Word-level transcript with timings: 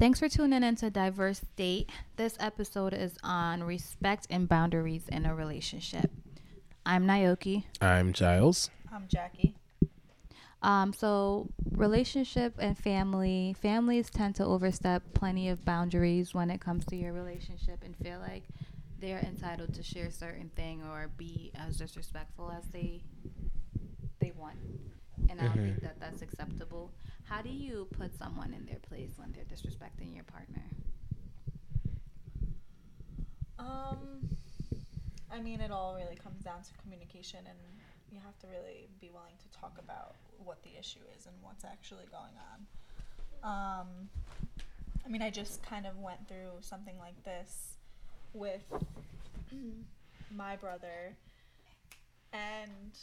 Thanks 0.00 0.18
for 0.18 0.30
tuning 0.30 0.62
in 0.62 0.76
to 0.76 0.88
Diverse 0.88 1.42
Date. 1.56 1.90
This 2.16 2.34
episode 2.40 2.94
is 2.94 3.18
on 3.22 3.62
respect 3.62 4.26
and 4.30 4.48
boundaries 4.48 5.04
in 5.08 5.26
a 5.26 5.34
relationship. 5.34 6.10
I'm 6.86 7.06
Naoki. 7.06 7.64
I'm 7.82 8.14
Giles. 8.14 8.70
I'm 8.90 9.06
Jackie. 9.08 9.54
Um, 10.62 10.94
so 10.94 11.50
relationship 11.70 12.54
and 12.58 12.78
family, 12.78 13.54
families 13.60 14.08
tend 14.08 14.36
to 14.36 14.44
overstep 14.46 15.02
plenty 15.12 15.50
of 15.50 15.66
boundaries 15.66 16.32
when 16.32 16.50
it 16.50 16.62
comes 16.62 16.86
to 16.86 16.96
your 16.96 17.12
relationship 17.12 17.84
and 17.84 17.94
feel 17.96 18.20
like 18.20 18.44
they're 19.00 19.20
entitled 19.20 19.74
to 19.74 19.82
share 19.82 20.10
certain 20.10 20.50
thing 20.56 20.82
or 20.82 21.10
be 21.18 21.52
as 21.54 21.76
disrespectful 21.76 22.50
as 22.50 22.64
they 22.68 23.02
they 24.18 24.32
want. 24.32 24.56
And 25.28 25.38
I 25.40 25.44
don't 25.44 25.56
think 25.58 25.76
Mhm. 25.76 25.82
that 25.82 26.00
that's 26.00 26.22
acceptable. 26.22 26.90
How 27.30 27.42
do 27.42 27.48
you 27.48 27.86
put 27.96 28.12
someone 28.18 28.52
in 28.52 28.66
their 28.66 28.80
place 28.88 29.12
when 29.16 29.30
they're 29.30 29.44
disrespecting 29.44 30.16
your 30.16 30.24
partner? 30.24 30.64
Um, 33.56 34.28
I 35.32 35.40
mean, 35.40 35.60
it 35.60 35.70
all 35.70 35.94
really 35.94 36.16
comes 36.16 36.42
down 36.42 36.62
to 36.64 36.70
communication, 36.82 37.38
and 37.48 37.56
you 38.10 38.18
have 38.24 38.36
to 38.40 38.48
really 38.48 38.88
be 39.00 39.10
willing 39.14 39.36
to 39.38 39.58
talk 39.58 39.76
about 39.78 40.16
what 40.44 40.60
the 40.64 40.70
issue 40.76 40.98
is 41.16 41.26
and 41.26 41.36
what's 41.40 41.64
actually 41.64 42.06
going 42.10 42.34
on. 42.50 43.80
Um, 43.80 43.86
I 45.06 45.08
mean, 45.08 45.22
I 45.22 45.30
just 45.30 45.62
kind 45.62 45.86
of 45.86 45.96
went 46.00 46.26
through 46.26 46.58
something 46.62 46.98
like 46.98 47.22
this 47.22 47.74
with 48.34 48.62
my 50.34 50.56
brother, 50.56 51.14
and 52.32 52.98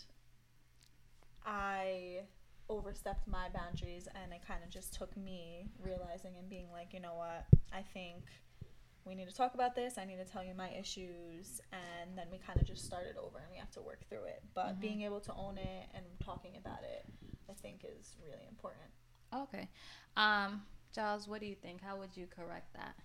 I 1.45 2.23
overstepped 2.69 3.27
my 3.27 3.49
boundaries, 3.49 4.07
and 4.21 4.31
it 4.33 4.41
kind 4.47 4.63
of 4.63 4.69
just 4.69 4.93
took 4.93 5.15
me 5.17 5.69
realizing 5.79 6.35
and 6.37 6.49
being 6.49 6.67
like, 6.71 6.93
you 6.93 6.99
know 6.99 7.15
what, 7.15 7.45
I 7.73 7.81
think 7.81 8.23
we 9.05 9.15
need 9.15 9.29
to 9.29 9.33
talk 9.35 9.53
about 9.53 9.73
this. 9.73 9.97
I 9.97 10.03
need 10.03 10.17
to 10.17 10.25
tell 10.25 10.43
you 10.43 10.53
my 10.53 10.69
issues. 10.71 11.61
And 11.71 12.17
then 12.17 12.27
we 12.29 12.37
kind 12.39 12.59
of 12.59 12.67
just 12.67 12.85
started 12.85 13.15
over 13.17 13.37
and 13.39 13.47
we 13.49 13.57
have 13.57 13.71
to 13.71 13.81
work 13.81 14.05
through 14.09 14.25
it. 14.25 14.43
But 14.53 14.75
Mhm. 14.75 14.79
being 14.81 15.01
able 15.03 15.21
to 15.21 15.33
own 15.33 15.57
it 15.57 15.89
and 15.93 16.05
talking 16.19 16.57
about 16.57 16.83
it, 16.83 17.05
I 17.49 17.53
think 17.53 17.85
is 17.85 18.17
really 18.21 18.45
important. 18.49 18.91
Okay. 19.33 19.69
Um, 20.17 20.65
Giles, 20.93 21.27
what 21.27 21.39
do 21.39 21.47
you 21.47 21.55
think? 21.55 21.81
How 21.81 21.97
would 21.97 22.17
you 22.17 22.27
correct 22.27 22.73
that? 22.73 22.95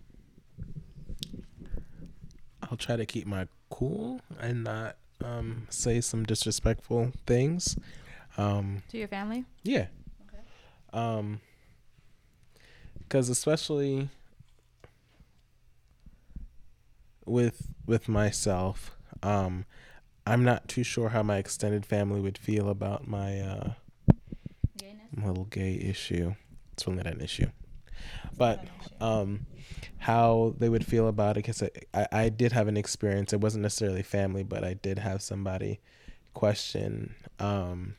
I'll 2.62 2.76
try 2.76 2.96
to 2.96 3.06
keep 3.06 3.26
my 3.26 3.46
cool 3.70 4.20
and 4.40 4.64
not 4.64 4.96
um, 5.22 5.66
say 5.70 6.00
some 6.00 6.24
disrespectful 6.24 7.12
things. 7.26 7.76
Um, 8.38 8.82
To 8.88 8.98
your 8.98 9.08
family? 9.08 9.44
yeah. 9.62 9.86
Okay. 10.28 10.42
Um, 10.92 11.40
because 12.98 13.28
especially 13.28 14.08
with 17.26 17.68
with 17.86 18.08
myself, 18.08 18.96
um, 19.22 19.64
I'm 20.26 20.44
not 20.44 20.68
too 20.68 20.82
sure 20.82 21.10
how 21.10 21.22
my 21.22 21.36
extended 21.38 21.84
family 21.84 22.20
would 22.20 22.38
feel 22.38 22.68
about 22.68 23.06
my 23.06 23.40
uh, 23.40 23.72
Gayness? 24.78 24.98
little 25.16 25.44
gay 25.44 25.74
issue. 25.74 26.34
It's 26.72 26.86
really 26.86 26.98
not 27.02 27.06
an 27.12 27.20
issue, 27.20 27.48
but 28.38 28.64
um, 29.00 29.46
how 29.98 30.54
they 30.58 30.68
would 30.68 30.86
feel 30.86 31.06
about 31.08 31.32
it. 31.36 31.44
Because 31.44 31.62
I, 31.92 32.06
I 32.10 32.28
did 32.30 32.52
have 32.52 32.66
an 32.68 32.76
experience. 32.76 33.32
It 33.32 33.40
wasn't 33.40 33.62
necessarily 33.62 34.02
family, 34.02 34.42
but 34.42 34.64
I 34.64 34.74
did 34.74 34.98
have 35.00 35.20
somebody 35.22 35.80
question 36.34 37.14
um, 37.38 37.94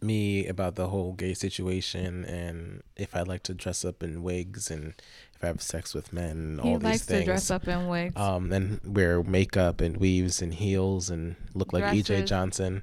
me 0.00 0.46
about 0.46 0.76
the 0.76 0.88
whole 0.88 1.12
gay 1.12 1.34
situation 1.34 2.24
and 2.24 2.82
if 2.96 3.16
I'd 3.16 3.26
like 3.28 3.42
to 3.44 3.54
dress 3.54 3.84
up 3.84 4.02
in 4.02 4.22
wigs 4.22 4.70
and 4.70 4.94
if 5.34 5.42
I 5.42 5.48
have 5.48 5.60
sex 5.62 5.94
with 5.94 6.12
men 6.12 6.30
and 6.30 6.60
all 6.60 6.66
He 6.66 6.74
these 6.74 6.84
likes 6.84 7.04
things. 7.04 7.20
to 7.20 7.24
dress 7.24 7.50
up 7.50 7.66
in 7.66 7.88
wigs. 7.88 8.16
Um, 8.16 8.52
and 8.52 8.80
wear 8.84 9.22
makeup 9.22 9.80
and 9.80 9.96
weaves 9.96 10.40
and 10.42 10.54
heels 10.54 11.10
and 11.10 11.36
look 11.54 11.72
like 11.72 11.84
EJ 11.84 12.26
Johnson. 12.26 12.82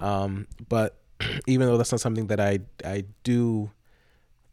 Um, 0.00 0.46
but 0.68 0.96
even 1.46 1.66
though 1.66 1.76
that's 1.76 1.92
not 1.92 2.00
something 2.00 2.26
that 2.28 2.40
I 2.40 2.60
I 2.84 3.04
do, 3.24 3.70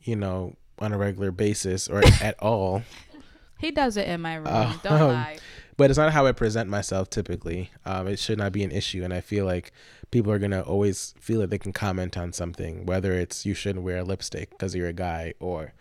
you 0.01 0.16
know, 0.16 0.55
on 0.79 0.94
a 0.94 0.97
regular 0.97 1.31
basis 1.31 1.88
or 1.88 2.01
at 2.21 2.35
all, 2.39 2.83
he 3.59 3.71
does 3.71 3.95
it 3.97 4.07
in 4.07 4.21
my 4.21 4.35
room. 4.35 4.47
Uh, 4.47 4.73
Don't 4.83 4.94
um, 5.01 5.07
lie. 5.09 5.38
But 5.81 5.90
it's 5.90 5.97
not 5.97 6.14
how 6.14 6.28
I 6.28 6.31
present 6.31 6.69
myself 6.69 7.09
typically. 7.09 7.72
Um, 7.88 8.08
it 8.08 8.19
should 8.19 8.38
not 8.38 8.52
be 8.52 8.64
an 8.64 8.69
issue, 8.69 9.03
and 9.03 9.12
I 9.12 9.19
feel 9.19 9.46
like 9.46 9.72
people 10.12 10.31
are 10.31 10.38
gonna 10.38 10.62
always 10.62 11.16
feel 11.19 11.40
that 11.40 11.50
they 11.50 11.58
can 11.58 11.74
comment 11.74 12.16
on 12.19 12.34
something, 12.34 12.86
whether 12.86 13.14
it's 13.14 13.47
you 13.47 13.56
shouldn't 13.56 13.84
wear 13.84 14.03
lipstick 14.03 14.52
because 14.52 14.75
you're 14.75 14.90
a 14.90 14.94
guy, 14.94 15.34
or 15.40 15.74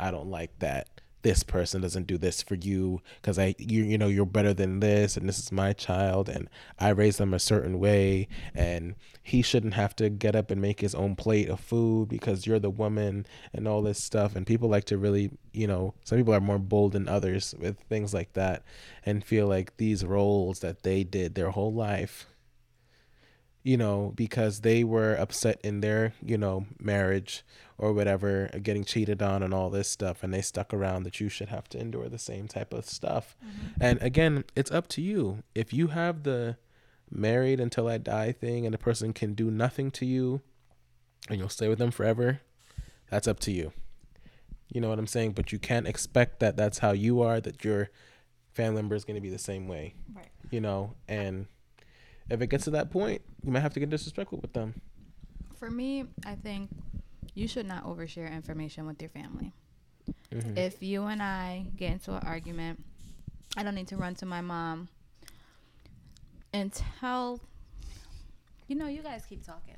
I 0.00 0.10
don't 0.10 0.32
like 0.32 0.58
that 0.58 0.88
this 1.26 1.42
person 1.42 1.80
doesn't 1.80 2.06
do 2.06 2.16
this 2.16 2.40
for 2.40 2.54
you 2.54 3.00
because 3.20 3.36
I 3.36 3.56
you 3.58 3.82
you 3.82 3.98
know 3.98 4.06
you're 4.06 4.24
better 4.24 4.54
than 4.54 4.78
this, 4.78 5.16
and 5.16 5.28
this 5.28 5.40
is 5.40 5.50
my 5.50 5.72
child, 5.72 6.28
and 6.28 6.48
I 6.78 6.90
raised 6.90 7.18
them 7.18 7.34
a 7.34 7.40
certain 7.40 7.80
way, 7.80 8.28
and 8.54 8.94
he 9.24 9.42
shouldn't 9.42 9.74
have 9.74 9.96
to 9.96 10.08
get 10.08 10.36
up 10.36 10.52
and 10.52 10.62
make 10.62 10.80
his 10.80 10.94
own 10.94 11.16
plate 11.16 11.48
of 11.48 11.58
food 11.58 12.08
because 12.08 12.46
you're 12.46 12.60
the 12.60 12.70
woman 12.70 13.26
and 13.52 13.66
all 13.66 13.82
this 13.82 14.00
stuff, 14.00 14.36
and 14.36 14.46
people 14.46 14.68
like 14.68 14.84
to 14.84 14.96
really 14.96 15.32
you 15.52 15.66
know 15.66 15.94
some 16.04 16.16
people 16.16 16.32
are 16.32 16.40
more 16.40 16.60
bold 16.60 16.92
than 16.92 17.08
others 17.08 17.56
with 17.58 17.80
things 17.88 18.14
like 18.14 18.32
that 18.34 18.62
and 19.04 19.24
feel 19.24 19.48
like 19.48 19.76
these 19.78 20.04
roles 20.04 20.60
that 20.60 20.84
they 20.84 21.02
did 21.02 21.34
their 21.34 21.50
whole 21.50 21.72
life 21.72 22.26
you 23.66 23.76
know 23.76 24.12
because 24.14 24.60
they 24.60 24.84
were 24.84 25.16
upset 25.16 25.60
in 25.64 25.80
their 25.80 26.14
you 26.24 26.38
know 26.38 26.64
marriage 26.80 27.44
or 27.78 27.92
whatever 27.92 28.48
getting 28.62 28.84
cheated 28.84 29.20
on 29.20 29.42
and 29.42 29.52
all 29.52 29.70
this 29.70 29.90
stuff 29.90 30.22
and 30.22 30.32
they 30.32 30.40
stuck 30.40 30.72
around 30.72 31.02
that 31.02 31.18
you 31.18 31.28
should 31.28 31.48
have 31.48 31.68
to 31.68 31.76
endure 31.76 32.08
the 32.08 32.18
same 32.18 32.46
type 32.46 32.72
of 32.72 32.86
stuff. 32.86 33.36
Mm-hmm. 33.44 33.66
And 33.80 34.02
again 34.02 34.44
it's 34.54 34.70
up 34.70 34.86
to 34.90 35.02
you. 35.02 35.42
If 35.52 35.72
you 35.72 35.88
have 35.88 36.22
the 36.22 36.56
married 37.10 37.58
until 37.60 37.88
i 37.88 37.98
die 37.98 38.32
thing 38.32 38.66
and 38.66 38.72
the 38.72 38.78
person 38.78 39.12
can 39.12 39.34
do 39.34 39.50
nothing 39.50 39.90
to 39.92 40.06
you 40.06 40.40
and 41.28 41.38
you'll 41.38 41.48
stay 41.48 41.68
with 41.68 41.78
them 41.78 41.90
forever 41.90 42.40
that's 43.10 43.26
up 43.26 43.40
to 43.40 43.50
you. 43.50 43.72
You 44.72 44.80
know 44.80 44.90
what 44.90 45.00
i'm 45.00 45.08
saying? 45.08 45.32
But 45.32 45.50
you 45.50 45.58
can't 45.58 45.88
expect 45.88 46.38
that 46.38 46.56
that's 46.56 46.78
how 46.78 46.92
you 46.92 47.20
are 47.20 47.40
that 47.40 47.64
your 47.64 47.90
family 48.54 48.76
member 48.76 48.94
is 48.94 49.04
going 49.04 49.16
to 49.16 49.20
be 49.20 49.28
the 49.28 49.38
same 49.38 49.66
way. 49.66 49.94
Right. 50.14 50.30
you 50.52 50.60
know 50.60 50.94
and 51.08 51.46
if 52.30 52.40
it 52.40 52.48
gets 52.48 52.64
to 52.64 52.70
that 52.70 52.90
point 52.90 53.22
you 53.44 53.52
might 53.52 53.60
have 53.60 53.72
to 53.74 53.80
get 53.80 53.90
disrespectful 53.90 54.38
with 54.40 54.52
them 54.52 54.74
For 55.58 55.70
me, 55.70 56.04
I 56.24 56.34
think 56.34 56.70
you 57.34 57.48
should 57.48 57.66
not 57.66 57.84
overshare 57.84 58.30
information 58.30 58.86
with 58.86 59.00
your 59.00 59.08
family. 59.10 59.52
Mhm. 60.30 60.56
If 60.56 60.82
you 60.82 61.04
and 61.06 61.22
I 61.22 61.66
get 61.76 61.92
into 61.92 62.12
an 62.14 62.22
argument, 62.26 62.84
I 63.56 63.62
don't 63.62 63.74
need 63.74 63.88
to 63.88 63.96
run 63.96 64.14
to 64.16 64.26
my 64.26 64.40
mom 64.40 64.88
and 66.52 66.72
tell. 66.72 67.40
You 68.68 68.76
know, 68.76 68.86
you 68.86 69.02
guys 69.02 69.24
keep 69.26 69.44
talking. 69.44 69.76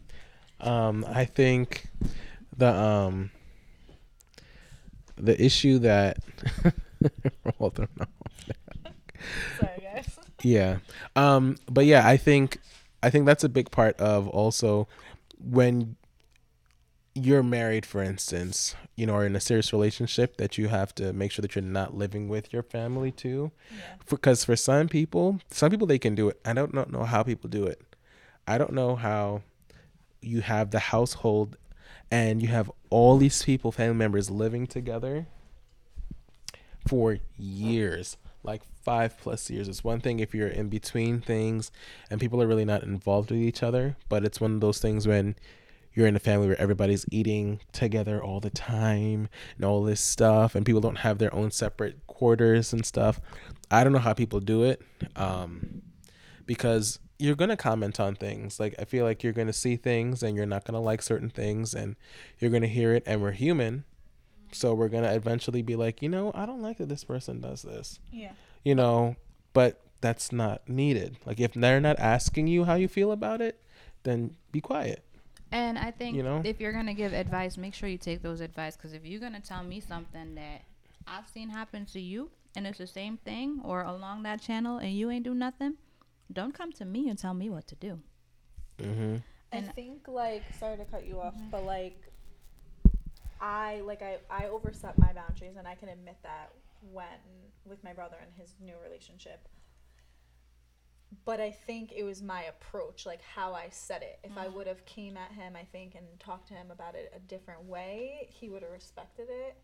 Um, 0.61 1.05
I 1.09 1.25
think 1.25 1.89
the 2.57 2.73
um 2.73 3.31
the 5.17 5.41
issue 5.43 5.79
that 5.81 6.19
hold 7.59 7.81
on. 7.81 7.89
Guys. 7.99 8.08
Yeah. 10.43 10.79
Um, 11.17 11.57
but 11.71 11.87
yeah, 11.87 12.07
I 12.07 12.17
think 12.17 12.59
I 13.03 13.11
think 13.11 13.27
that's 13.27 13.45
a 13.45 13.49
big 13.49 13.71
part 13.71 13.99
of 14.01 14.29
also 14.29 14.89
when 15.39 15.97
you're 17.15 17.43
married, 17.43 17.85
for 17.85 18.03
instance, 18.03 18.75
you 18.97 19.07
know, 19.07 19.15
or 19.15 19.27
in 19.27 19.35
a 19.35 19.41
serious 19.41 19.73
relationship 19.73 20.37
that 20.37 20.57
you 20.57 20.69
have 20.69 20.95
to 20.97 21.13
make 21.13 21.33
sure 21.33 21.43
that 21.43 21.55
you're 21.55 21.63
not 21.63 21.95
living 21.95 22.29
with 22.29 22.53
your 22.53 22.63
family 22.63 23.11
too. 23.11 23.51
Yeah. 23.71 23.95
because 24.09 24.45
for 24.45 24.57
some 24.57 24.89
people, 24.89 25.41
some 25.51 25.71
people 25.71 25.87
they 25.87 25.99
can 25.99 26.15
do 26.15 26.29
it. 26.29 26.41
I 26.45 26.53
don't 26.53 26.73
know, 26.73 26.87
know 26.89 27.05
how 27.05 27.23
people 27.23 27.51
do 27.51 27.65
it. 27.65 27.81
I 28.47 28.59
don't 28.59 28.73
know 28.73 28.97
how 28.97 29.43
you 30.21 30.41
have 30.41 30.71
the 30.71 30.79
household 30.79 31.57
and 32.11 32.41
you 32.41 32.49
have 32.49 32.71
all 32.91 33.19
these 33.19 33.43
people, 33.43 33.71
family 33.73 33.97
members 33.97 34.31
living 34.31 34.67
together 34.67 35.27
for 36.87 37.19
years, 37.37 38.17
like 38.43 38.63
five 38.89 39.19
plus 39.19 39.51
years. 39.51 39.69
It's 39.69 39.85
one 39.85 40.01
thing 40.01 40.19
if 40.19 40.35
you're 40.35 40.49
in 40.49 40.71
between 40.71 41.21
things 41.21 41.71
and 42.11 42.19
people 42.19 42.41
are 42.41 42.47
really 42.47 42.65
not 42.65 42.83
involved 42.85 43.31
with 43.31 43.41
each 43.41 43.63
other, 43.63 43.99
but 44.09 44.25
it's 44.25 44.41
one 44.41 44.55
of 44.55 44.61
those 44.63 44.79
things 44.79 45.07
when 45.07 45.37
you're 45.93 46.07
in 46.07 46.17
a 46.17 46.19
family 46.19 46.47
where 46.47 46.59
everybody's 46.59 47.05
eating 47.11 47.61
together 47.71 48.23
all 48.25 48.41
the 48.41 48.49
time 48.49 49.29
and 49.57 49.65
all 49.67 49.83
this 49.83 50.01
stuff 50.01 50.55
and 50.55 50.65
people 50.65 50.81
don't 50.81 51.01
have 51.01 51.19
their 51.19 51.35
own 51.35 51.51
separate 51.51 52.07
quarters 52.07 52.73
and 52.73 52.87
stuff. 52.87 53.21
I 53.71 53.85
don't 53.85 53.93
know 53.93 53.99
how 53.99 54.15
people 54.15 54.41
do 54.41 54.63
it. 54.63 54.81
Um 55.17 55.83
because 56.47 56.99
you're 57.19 57.37
going 57.37 57.51
to 57.51 57.59
comment 57.59 58.01
on 58.01 58.15
things. 58.15 58.59
Like 58.59 58.75
I 58.79 58.87
feel 58.87 59.05
like 59.05 59.23
you're 59.23 59.35
going 59.35 59.49
to 59.49 59.53
see 59.53 59.77
things 59.77 60.23
and 60.23 60.35
you're 60.35 60.47
not 60.47 60.65
going 60.65 60.77
to 60.77 60.81
like 60.81 61.03
certain 61.03 61.29
things 61.29 61.75
and 61.75 61.95
you're 62.39 62.51
going 62.51 62.63
to 62.63 62.69
hear 62.69 62.95
it 62.95 63.03
and 63.05 63.21
we're 63.21 63.33
human. 63.33 63.85
So 64.53 64.73
we're 64.73 64.89
going 64.89 65.03
to 65.03 65.15
eventually 65.15 65.61
be 65.61 65.77
like, 65.77 66.01
"You 66.01 66.09
know, 66.09 66.33
I 66.35 66.47
don't 66.47 66.63
like 66.63 66.79
that 66.79 66.89
this 66.89 67.05
person 67.05 67.41
does 67.43 67.61
this." 67.61 68.01
Yeah. 68.11 68.33
You 68.65 68.75
know, 68.75 69.17
but 69.53 69.81
that's 70.01 70.31
not 70.33 70.69
needed. 70.69 71.19
Like 71.25 71.41
if 71.41 71.53
they're 71.55 71.81
not 71.81 71.99
asking 71.99 72.47
you 72.47 72.65
how 72.65 72.75
you 72.75 72.89
feel 72.89 73.13
about 73.13 73.41
it, 73.41 73.61
then 74.05 74.37
be 74.53 74.61
quiet. 74.61 75.03
And 75.51 75.79
I 75.79 75.91
think 75.91 76.17
You 76.17 76.23
know? 76.23 76.43
if 76.45 76.61
you're 76.61 76.73
gonna 76.73 76.95
give 76.95 77.13
advice, 77.13 77.57
make 77.57 77.75
sure 77.75 77.89
you 77.89 77.99
take 77.99 78.23
those 78.23 78.41
advice. 78.41 78.77
Because 78.77 78.93
if 78.93 79.05
you're 79.05 79.21
gonna 79.21 79.41
tell 79.41 79.63
me 79.65 79.81
something 79.81 80.35
that 80.35 80.63
I've 81.07 81.29
seen 81.29 81.49
happen 81.49 81.87
to 81.87 82.01
you, 82.01 82.31
and 82.55 82.67
it's 82.67 82.79
the 82.79 82.87
same 82.87 83.17
thing, 83.17 83.61
or 83.65 83.83
along 83.83 84.23
that 84.25 84.41
channel, 84.43 84.79
and 84.79 84.93
you 84.93 85.11
ain't 85.11 85.25
do 85.25 85.35
nothing, 85.35 85.75
don't 86.33 86.53
come 86.53 86.73
to 86.73 86.85
me 86.85 87.09
and 87.09 87.19
tell 87.19 87.35
me 87.35 87.49
what 87.49 87.67
to 87.69 87.75
do. 87.77 88.01
Mm-hmm. 88.79 89.17
I 89.53 89.61
think 89.63 90.07
like 90.07 90.43
sorry 90.59 90.77
to 90.77 90.85
cut 90.85 91.07
you 91.07 91.21
off, 91.21 91.35
Mhm. 91.35 91.51
but 91.51 91.65
like 91.65 91.97
I 93.41 93.81
like 93.87 94.03
I 94.03 94.19
I 94.31 94.47
overstep 94.49 94.99
my 94.99 95.13
boundaries 95.13 95.57
and 95.57 95.67
I 95.67 95.75
can 95.75 95.89
admit 95.89 96.17
that 96.23 96.53
when 96.81 97.51
with 97.65 97.83
my 97.85 97.93
brother 97.93 98.17
and 98.23 98.33
his 98.35 98.55
new 98.61 98.75
relationship. 98.83 99.49
But 101.25 101.41
I 101.41 101.51
think 101.51 101.93
it 101.93 102.03
was 102.05 102.23
my 102.23 102.43
approach, 102.45 103.07
like 103.07 103.23
how 103.23 103.55
I 103.55 103.71
said 103.71 104.03
it. 104.03 104.19
If 104.23 104.37
I 104.37 104.47
Mhm. 104.47 104.53
would 104.55 104.67
have 104.67 104.85
came 104.85 105.17
at 105.17 105.33
him, 105.33 105.57
I 105.57 105.65
think, 105.65 105.95
and 105.95 106.07
talked 106.21 106.49
to 106.49 106.55
him 106.55 106.71
about 106.71 106.95
it 106.95 107.11
a 107.15 107.19
different 107.19 107.65
way, 107.65 108.27
he 108.31 108.51
would 108.51 108.63
have 108.63 108.71
respected 108.71 109.29
it 109.31 109.57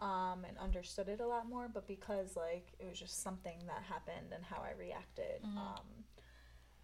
um, 0.00 0.44
and 0.44 0.56
understood 0.58 1.08
it 1.08 1.20
a 1.20 1.26
lot 1.26 1.46
more. 1.48 1.68
But 1.68 1.86
because 1.86 2.36
like 2.36 2.72
it 2.80 2.86
was 2.86 2.98
just 2.98 3.22
something 3.22 3.64
that 3.66 3.82
happened 3.84 4.32
and 4.32 4.44
how 4.44 4.58
I 4.62 4.72
reacted. 4.72 5.42
Mhm. 5.42 5.56
Um, 5.56 6.04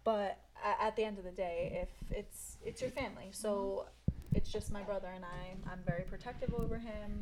but 0.05 0.39
a- 0.63 0.81
at 0.81 0.95
the 0.95 1.03
end 1.03 1.17
of 1.17 1.23
the 1.25 1.31
day, 1.31 1.79
if 1.81 2.11
it's 2.11 2.57
it's 2.63 2.81
your 2.81 2.91
family, 2.91 3.31
so 3.33 3.87
it's 4.33 4.49
just 4.51 4.71
my 4.71 4.83
brother 4.83 5.07
and 5.09 5.25
I. 5.25 5.57
I'm 5.65 5.83
very 5.83 6.03
protective 6.03 6.53
over 6.53 6.77
him. 6.79 7.21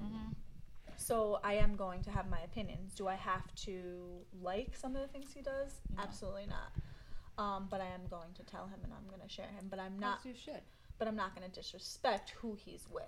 So 0.98 1.40
I 1.44 1.54
am 1.56 1.76
going 1.76 2.02
to 2.04 2.12
have 2.12 2.30
my 2.30 2.40
opinions. 2.42 2.94
Do 2.96 3.08
I 3.08 3.16
have 3.16 3.54
to 3.66 4.26
like 4.42 4.76
some 4.76 4.96
of 4.96 5.02
the 5.02 5.08
things 5.08 5.32
he 5.34 5.42
does? 5.42 5.82
No. 5.96 6.04
Absolutely 6.04 6.48
not. 6.48 7.44
Um, 7.44 7.68
but 7.70 7.82
I 7.82 7.86
am 7.88 8.02
going 8.10 8.30
to 8.36 8.44
tell 8.44 8.66
him 8.68 8.80
and 8.84 8.94
I'm 8.94 9.08
going 9.10 9.28
to 9.28 9.34
share 9.34 9.48
him. 9.48 9.68
But 9.70 9.80
I'm 9.80 9.98
not. 10.00 10.20
As 10.20 10.26
you 10.26 10.34
should. 10.36 10.62
But 11.00 11.08
I'm 11.08 11.16
not 11.16 11.36
going 11.36 11.50
to 11.50 11.54
disrespect 11.54 12.32
who 12.38 12.56
he's 12.56 12.88
with, 12.92 13.04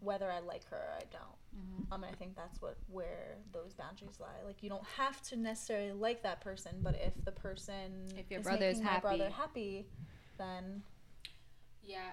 whether 0.00 0.30
I 0.30 0.40
like 0.40 0.64
her 0.70 0.76
or 0.76 0.94
I 0.98 1.04
don't. 1.10 1.92
Um, 1.92 2.02
and 2.02 2.12
I 2.12 2.16
think 2.16 2.36
that's 2.36 2.60
what 2.60 2.76
where 2.90 3.36
those 3.52 3.72
boundaries 3.72 4.18
lie. 4.20 4.44
Like 4.44 4.62
you 4.62 4.68
don't 4.68 4.84
have 4.98 5.22
to 5.28 5.36
necessarily 5.36 5.92
like 5.92 6.22
that 6.24 6.40
person, 6.40 6.72
but 6.82 6.96
if 7.00 7.12
the 7.24 7.32
person 7.32 8.08
If 8.18 8.30
your 8.30 8.40
is 8.40 8.44
brother 8.44 8.66
is 8.66 8.78
making 8.78 8.92
my 8.92 9.00
brother 9.00 9.30
happy. 9.30 9.32
happy, 9.34 9.86
then 10.36 10.82
Yeah, 11.82 12.10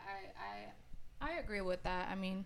I, 1.21 1.27
I 1.27 1.31
I 1.31 1.39
agree 1.39 1.61
with 1.61 1.83
that. 1.83 2.07
I 2.09 2.15
mean, 2.15 2.45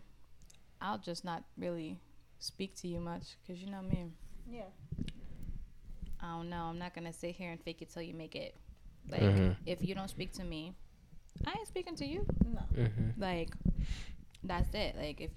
I'll 0.82 0.98
just 0.98 1.24
not 1.26 1.44
really 1.58 2.00
speak 2.40 2.76
to 2.76 2.88
you 2.88 3.00
much 3.00 3.36
because 3.42 3.62
you 3.62 3.70
know 3.70 3.82
me. 3.82 4.12
yeah, 4.50 4.64
I 6.22 6.32
don't 6.32 6.50
know. 6.50 6.64
I'm 6.66 6.80
not 6.80 6.94
gonna 6.94 7.14
sit 7.14 7.36
here 7.36 7.52
and 7.52 7.62
fake 7.62 7.82
it 7.82 7.90
till 7.90 8.02
you 8.02 8.14
make 8.14 8.36
it. 8.36 8.56
Like, 9.10 9.22
Mhm. 9.22 9.56
if 9.66 9.82
you 9.82 9.96
don't 9.96 10.10
speak 10.10 10.32
to 10.34 10.44
me, 10.44 10.74
I 11.46 11.52
ain't 11.52 11.68
speaking 11.68 11.96
to 11.96 12.06
you. 12.06 12.26
no, 12.46 12.62
Mm-hmm. 12.76 13.22
Like, 13.22 13.50
that's 14.44 14.74
it. 14.74 14.96
Like, 14.98 15.22
if 15.22 15.32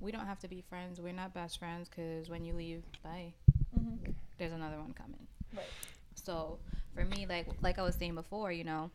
we 0.00 0.12
don't 0.12 0.26
have 0.26 0.38
to 0.40 0.48
be 0.48 0.60
friends, 0.62 1.00
we're 1.00 1.12
not 1.12 1.32
best 1.32 1.58
friends 1.58 1.88
because 1.88 2.28
when 2.28 2.44
you 2.44 2.52
leave, 2.54 2.82
bye. 3.02 3.32
hmm 3.74 3.96
There's 4.38 4.52
another 4.52 4.78
one 4.78 4.92
coming. 4.92 5.26
right, 5.54 5.70
So 6.14 6.58
for 6.94 7.04
me, 7.04 7.26
like 7.26 7.46
like 7.62 7.78
I 7.78 7.82
was 7.82 7.94
saying 7.94 8.14
before, 8.14 8.50
you 8.52 8.64
know, 8.64 8.90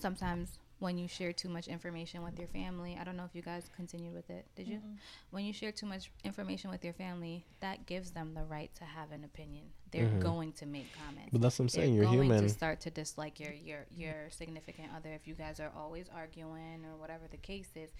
sometimes 0.00 0.58
when 0.84 0.98
you 0.98 1.08
share 1.08 1.32
too 1.32 1.48
much 1.48 1.66
information 1.66 2.22
with 2.22 2.38
your 2.38 2.46
family, 2.48 2.96
I 3.00 3.04
don't 3.04 3.16
know 3.16 3.24
if 3.24 3.34
you 3.34 3.40
guys 3.40 3.70
continued 3.74 4.14
with 4.14 4.28
it. 4.28 4.44
Did 4.54 4.68
you? 4.68 4.76
Mm-mm. 4.76 4.96
When 5.30 5.44
you 5.46 5.52
share 5.54 5.72
too 5.72 5.86
much 5.86 6.10
information 6.24 6.70
with 6.70 6.84
your 6.84 6.92
family, 6.92 7.46
that 7.60 7.86
gives 7.86 8.10
them 8.10 8.34
the 8.34 8.44
right 8.44 8.70
to 8.76 8.84
have 8.84 9.10
an 9.10 9.24
opinion. 9.24 9.64
They're 9.90 10.08
Mhm. 10.08 10.20
going 10.20 10.52
to 10.52 10.66
make 10.66 10.86
comments. 10.92 11.30
But 11.32 11.40
that's 11.40 11.58
what 11.58 11.64
I'm 11.64 11.68
They're 11.68 11.82
saying. 11.84 11.94
You're 11.94 12.04
going 12.04 12.24
human. 12.24 12.42
to 12.42 12.48
start 12.50 12.80
to 12.82 12.90
dislike 12.90 13.40
your 13.40 13.52
your 13.54 13.86
your 13.96 14.30
significant 14.30 14.88
other 14.94 15.10
if 15.14 15.26
you 15.26 15.34
guys 15.34 15.58
are 15.58 15.72
always 15.74 16.08
arguing 16.10 16.84
or 16.84 16.96
whatever 16.96 17.26
the 17.28 17.38
case 17.38 17.70
is. 17.74 17.90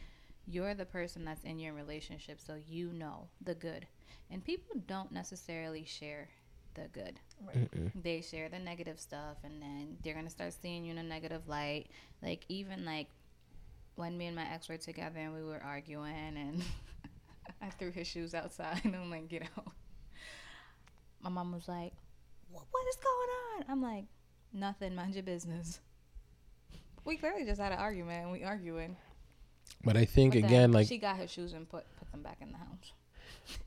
You're 0.46 0.74
the 0.74 0.84
person 0.84 1.24
that's 1.24 1.42
in 1.44 1.58
your 1.58 1.72
relationship, 1.72 2.38
so 2.38 2.54
you 2.68 2.92
know 2.92 3.28
the 3.40 3.54
good. 3.54 3.86
And 4.30 4.44
people 4.44 4.78
don't 4.86 5.10
necessarily 5.10 5.84
share 5.86 6.28
the 6.74 6.88
good. 6.92 7.18
Right. 7.46 7.68
They 8.02 8.20
share 8.20 8.48
the 8.48 8.58
negative 8.58 9.00
stuff 9.00 9.36
and 9.44 9.60
then 9.60 9.96
they're 10.02 10.14
gonna 10.14 10.30
start 10.30 10.54
seeing 10.60 10.84
you 10.84 10.92
in 10.92 10.98
a 10.98 11.02
negative 11.02 11.48
light. 11.48 11.86
Like 12.22 12.44
even 12.48 12.84
like 12.84 13.08
when 13.96 14.16
me 14.16 14.26
and 14.26 14.36
my 14.36 14.50
ex 14.50 14.68
were 14.68 14.76
together 14.76 15.18
and 15.18 15.34
we 15.34 15.42
were 15.42 15.62
arguing 15.62 16.36
and 16.36 16.62
i 17.62 17.70
threw 17.70 17.92
his 17.92 18.06
shoes 18.08 18.34
outside 18.34 18.80
and 18.84 18.96
i'm 18.96 19.10
like 19.10 19.28
get 19.28 19.42
out. 19.56 19.72
My 21.22 21.30
mom 21.30 21.52
was 21.52 21.68
like 21.68 21.92
what, 22.50 22.64
what 22.70 22.86
is 22.88 22.96
going 22.96 23.28
on? 23.56 23.64
I'm 23.68 23.82
like 23.82 24.04
nothing 24.52 24.94
mind 24.94 25.14
your 25.14 25.22
business. 25.22 25.80
We 27.04 27.16
clearly 27.16 27.44
just 27.44 27.60
had 27.60 27.72
an 27.72 27.78
argument 27.78 28.22
and 28.22 28.32
we 28.32 28.44
arguing. 28.44 28.96
But 29.84 29.96
I 29.96 30.04
think 30.04 30.34
But 30.34 30.42
then 30.42 30.50
again, 30.50 30.72
like 30.72 30.88
she 30.88 30.98
got 30.98 31.16
her 31.16 31.28
shoes 31.28 31.52
and 31.52 31.68
put 31.68 31.84
put 31.98 32.10
them 32.10 32.22
back 32.22 32.38
in 32.40 32.52
the 32.52 32.58
house. 32.58 32.92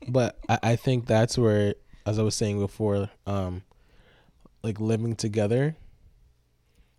But 0.08 0.38
I, 0.48 0.58
I 0.62 0.76
think 0.76 1.06
that's 1.06 1.38
where 1.38 1.74
as 2.06 2.18
i 2.18 2.22
was 2.22 2.34
saying 2.34 2.58
before 2.58 3.10
um 3.26 3.62
like 4.62 4.80
living 4.80 5.14
together 5.14 5.76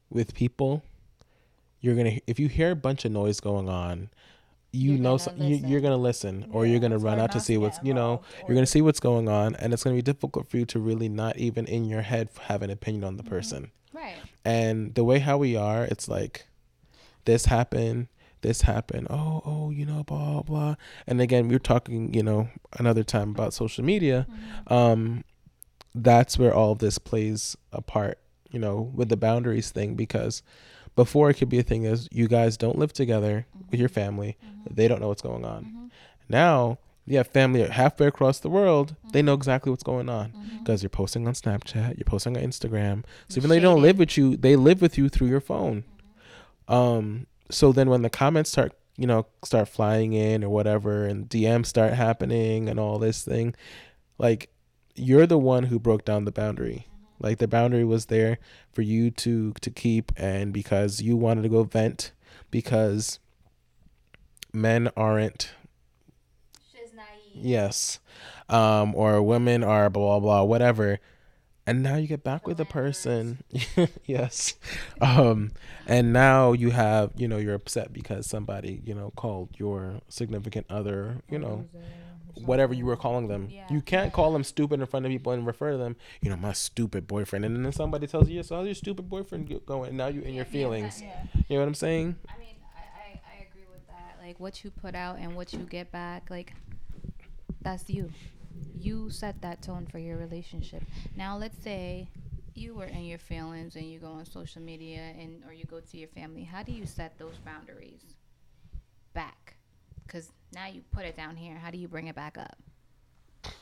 with 0.10 0.34
people 0.34 0.84
you're 1.82 1.96
gonna 1.96 2.20
if 2.28 2.40
you 2.40 2.48
hear 2.48 2.72
a 2.72 2.76
bunch 2.76 3.06
of 3.06 3.12
noise 3.12 3.40
going 3.40 3.70
on 3.70 4.10
you 4.72 4.92
You're 4.92 5.02
know 5.02 5.18
so, 5.18 5.32
you, 5.36 5.56
you're 5.56 5.82
gonna 5.82 5.98
listen 5.98 6.46
or 6.52 6.66
Yeah, 6.66 6.72
you're 6.74 6.80
gonna 6.80 7.00
run 7.00 7.20
out 7.20 7.32
to 7.32 7.40
see 7.40 7.58
what's 7.58 7.80
you 7.84 7.94
know 7.94 8.22
you're 8.48 8.54
gonna 8.56 8.66
see 8.68 8.82
what's 8.82 9.00
going 9.00 9.28
on 9.28 9.56
and 9.56 9.74
it's 9.74 9.84
gonna 9.84 9.96
be 9.96 10.02
difficult 10.04 10.48
for 10.48 10.58
you 10.58 10.66
to 10.68 10.80
really 10.80 11.10
not 11.10 11.38
even 11.38 11.66
in 11.66 11.86
your 11.86 12.02
head 12.04 12.30
have 12.42 12.62
an 12.62 12.70
opinion 12.70 13.04
on 13.04 13.18
the 13.18 13.24
Mhm. 13.24 13.30
person. 13.30 13.72
Right. 13.94 14.18
And 14.46 14.94
the 14.94 15.04
way 15.04 15.20
how 15.20 15.38
we 15.40 15.56
are 15.56 15.86
it's 15.86 16.08
like 16.08 16.46
this 17.26 17.46
happened 17.46 18.08
this 18.42 18.62
happened. 18.64 19.08
Oh 19.10 19.42
oh 19.46 19.70
you 19.70 19.86
know 19.86 20.04
blah 20.04 20.42
blah 20.42 20.76
and 21.08 21.20
again 21.22 21.48
we 21.48 21.56
are 21.56 21.60
talking 21.60 22.14
you 22.14 22.24
know 22.24 22.50
another 22.78 23.04
time 23.04 23.30
about 23.32 23.54
social 23.54 23.84
media. 23.84 24.28
Um 24.68 25.24
that's 25.96 26.38
where 26.38 26.54
all 26.54 26.76
this 26.76 26.98
plays 27.00 27.58
a 27.72 27.82
part 27.82 28.20
you 28.52 28.60
know 28.60 28.92
with 28.94 29.10
the 29.10 29.18
boundaries 29.18 29.72
thing 29.72 29.96
because 29.96 30.44
before 30.96 31.30
it 31.30 31.36
could 31.36 31.50
be 31.50 31.60
a 31.60 31.64
thing 31.64 31.86
as 31.86 32.08
you 32.12 32.28
guys 32.28 32.58
don't 32.58 32.78
live 32.78 32.94
together 32.94 33.46
with 33.72 33.80
your 33.80 33.90
family. 33.90 34.38
They 34.70 34.88
don't 34.88 35.00
know 35.02 35.08
what's 35.08 35.22
going 35.22 35.46
on. 35.46 35.64
Mhm. 35.66 35.92
now 36.28 36.78
you 37.06 37.18
have 37.18 37.28
family 37.28 37.64
halfway 37.64 38.06
across 38.06 38.38
the 38.40 38.50
world. 38.52 38.96
They 39.14 39.24
know 39.24 39.34
exactly 39.34 39.72
what's 39.72 39.82
going 39.82 40.10
on 40.10 40.32
because 40.60 40.84
you're 40.84 40.92
posting 40.92 41.26
on 41.28 41.34
Snapchat, 41.34 41.98
you're 41.98 42.06
posting 42.06 42.38
on 42.38 42.44
Instagram. 42.44 43.04
So 43.28 43.40
even 43.40 43.50
though 43.50 43.56
they 43.56 43.60
don't 43.62 43.82
live 43.82 43.98
with 43.98 44.16
you, 44.16 44.38
they 44.38 44.56
live 44.56 44.80
with 44.80 44.96
you 44.96 45.10
through 45.10 45.30
your 45.30 45.40
phone. 45.42 45.86
Um, 46.68 47.26
so 47.50 47.72
then 47.72 47.90
when 47.90 48.02
the 48.02 48.10
comments 48.10 48.52
start, 48.52 48.74
you 48.98 49.08
know, 49.08 49.26
start 49.44 49.68
flying 49.68 50.14
in 50.14 50.44
or 50.44 50.50
whatever, 50.50 51.06
and 51.06 51.30
DMs 51.30 51.68
start 51.68 51.94
happening 51.94 52.70
and 52.70 52.80
all 52.80 53.00
this 53.00 53.24
thing, 53.24 53.56
like 54.18 54.50
you're 54.96 55.28
the 55.28 55.38
one 55.38 55.64
who 55.66 55.80
broke 55.80 56.06
down 56.06 56.26
the 56.26 56.32
boundary. 56.32 56.88
Like 57.22 57.38
the 57.40 57.48
boundary 57.48 57.84
was 57.84 58.06
there 58.06 58.38
for 58.72 58.82
you 58.82 59.12
to 59.12 59.54
to 59.62 59.70
keep, 59.70 60.12
and 60.18 60.54
because 60.54 61.02
you 61.02 61.18
wanted 61.18 61.42
to 61.44 61.50
go 61.50 61.64
vent, 61.64 62.12
because 62.52 63.20
men 64.54 64.90
aren't 64.98 65.52
She's 66.72 66.94
naive. 66.94 67.06
yes 67.36 68.00
um 68.50 68.96
or 68.96 69.22
women 69.22 69.64
are 69.64 69.90
blah 69.90 70.20
blah 70.20 70.20
blah 70.20 70.44
whatever 70.44 71.00
and 71.70 71.84
now 71.84 71.96
you 71.96 72.08
get 72.08 72.24
back 72.24 72.48
with 72.48 72.58
the 72.58 72.66
person. 72.66 73.44
Yes. 74.06 74.56
Um 75.02 75.52
and 75.86 76.12
now 76.12 76.54
you 76.54 76.72
have 76.72 77.12
you 77.16 77.28
know 77.28 77.38
you're 77.38 77.54
upset 77.54 77.94
because 77.94 78.26
somebody 78.26 78.82
you 78.84 78.96
know 78.96 79.12
called 79.16 79.50
your 79.58 80.02
significant 80.10 80.66
other 80.70 81.22
you 81.30 81.38
know 81.38 81.66
whatever 82.46 82.74
you 82.74 82.86
were 82.86 82.96
calling 82.96 83.28
them. 83.28 83.50
You 83.70 83.82
can't 83.82 84.12
call 84.12 84.34
them 84.34 84.44
stupid 84.44 84.80
in 84.80 84.86
front 84.88 85.06
of 85.06 85.12
people 85.12 85.32
and 85.32 85.46
refer 85.46 85.72
to 85.72 85.78
them 85.78 85.96
you 86.22 86.30
know 86.30 86.38
my 86.38 86.54
stupid 86.54 87.06
boyfriend. 87.08 87.46
And 87.46 87.64
then 87.64 87.72
somebody 87.72 88.08
tells 88.08 88.30
you 88.30 88.38
yes 88.38 88.50
how's 88.50 88.66
your 88.66 88.76
stupid 88.76 89.08
boyfriend 89.10 89.48
go- 89.50 89.60
going? 89.60 89.96
Now 89.96 90.08
you're 90.08 90.24
in 90.24 90.34
your 90.34 90.46
feelings. 90.46 91.02
you 91.02 91.08
know 91.56 91.60
what 91.60 91.68
i'm 91.68 91.76
saying? 91.76 92.16
I 92.28 92.38
mean, 92.40 92.56
I, 92.76 92.80
I, 92.80 93.22
I 93.34 93.48
agree 93.50 93.68
with 93.72 93.86
that. 93.88 94.18
Like 94.26 94.40
what 94.40 94.64
you 94.64 94.72
put 94.72 94.96
out 94.96 95.20
and 95.20 95.36
what 95.36 95.54
you 95.54 95.60
get 95.60 95.92
back, 95.92 96.30
like 96.30 96.54
that's 97.62 97.90
you. 97.90 98.12
You 98.78 99.10
set 99.10 99.42
that 99.42 99.62
tone 99.62 99.88
for 99.92 100.00
your 100.00 100.18
relationship. 100.18 100.84
Now 101.16 101.38
let's 101.38 101.62
say 101.64 102.10
you 102.56 102.74
were 102.74 102.86
in 102.86 103.06
your 103.06 103.20
feelings 103.20 103.76
and 103.76 103.86
you 103.86 104.00
go 104.00 104.08
on 104.08 104.26
social 104.26 104.62
media 104.62 105.14
and 105.20 105.44
or 105.46 105.54
you 105.54 105.66
go 105.66 105.80
to 105.80 105.98
your 105.98 106.10
family. 106.10 106.44
How 106.44 106.64
do 106.64 106.72
you 106.72 106.86
set 106.86 107.18
those 107.18 107.36
boundaries 107.46 108.16
back? 109.14 109.56
Because 110.06 110.32
now 110.54 110.68
you 110.68 110.82
put 110.92 111.06
it 111.06 111.16
down 111.16 111.36
here. 111.36 111.56
How 111.56 111.72
do 111.72 111.78
you 111.78 111.88
bring 111.88 112.08
it 112.08 112.16
back 112.16 112.38
up? 112.38 112.58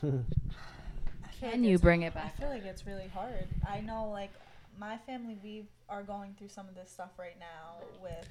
Can 1.40 1.62
like 1.62 1.70
you 1.70 1.78
bring 1.78 2.02
it 2.02 2.14
back? 2.14 2.34
I 2.36 2.40
feel 2.40 2.48
like 2.48 2.64
it's 2.64 2.86
really 2.86 3.08
hard. 3.14 3.46
I 3.68 3.80
know, 3.80 4.10
like, 4.10 4.32
my 4.78 4.96
family, 4.98 5.38
we 5.42 5.68
are 5.88 6.02
going 6.02 6.34
through 6.36 6.48
some 6.48 6.68
of 6.68 6.74
this 6.74 6.90
stuff 6.90 7.10
right 7.18 7.38
now 7.38 7.86
with 8.02 8.28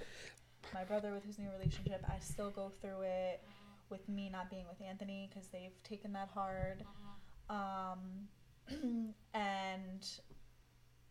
my 0.73 0.83
brother 0.83 1.13
with 1.13 1.23
his 1.23 1.39
new 1.39 1.49
relationship. 1.57 2.03
I 2.09 2.19
still 2.19 2.49
go 2.49 2.71
through 2.81 3.01
it 3.01 3.41
with 3.89 4.07
me 4.09 4.29
not 4.29 4.49
being 4.49 4.65
with 4.67 4.81
Anthony 4.81 5.29
because 5.29 5.47
they've 5.49 5.81
taken 5.83 6.13
that 6.13 6.29
hard. 6.33 6.83
Um, 7.49 8.27
and 9.33 10.07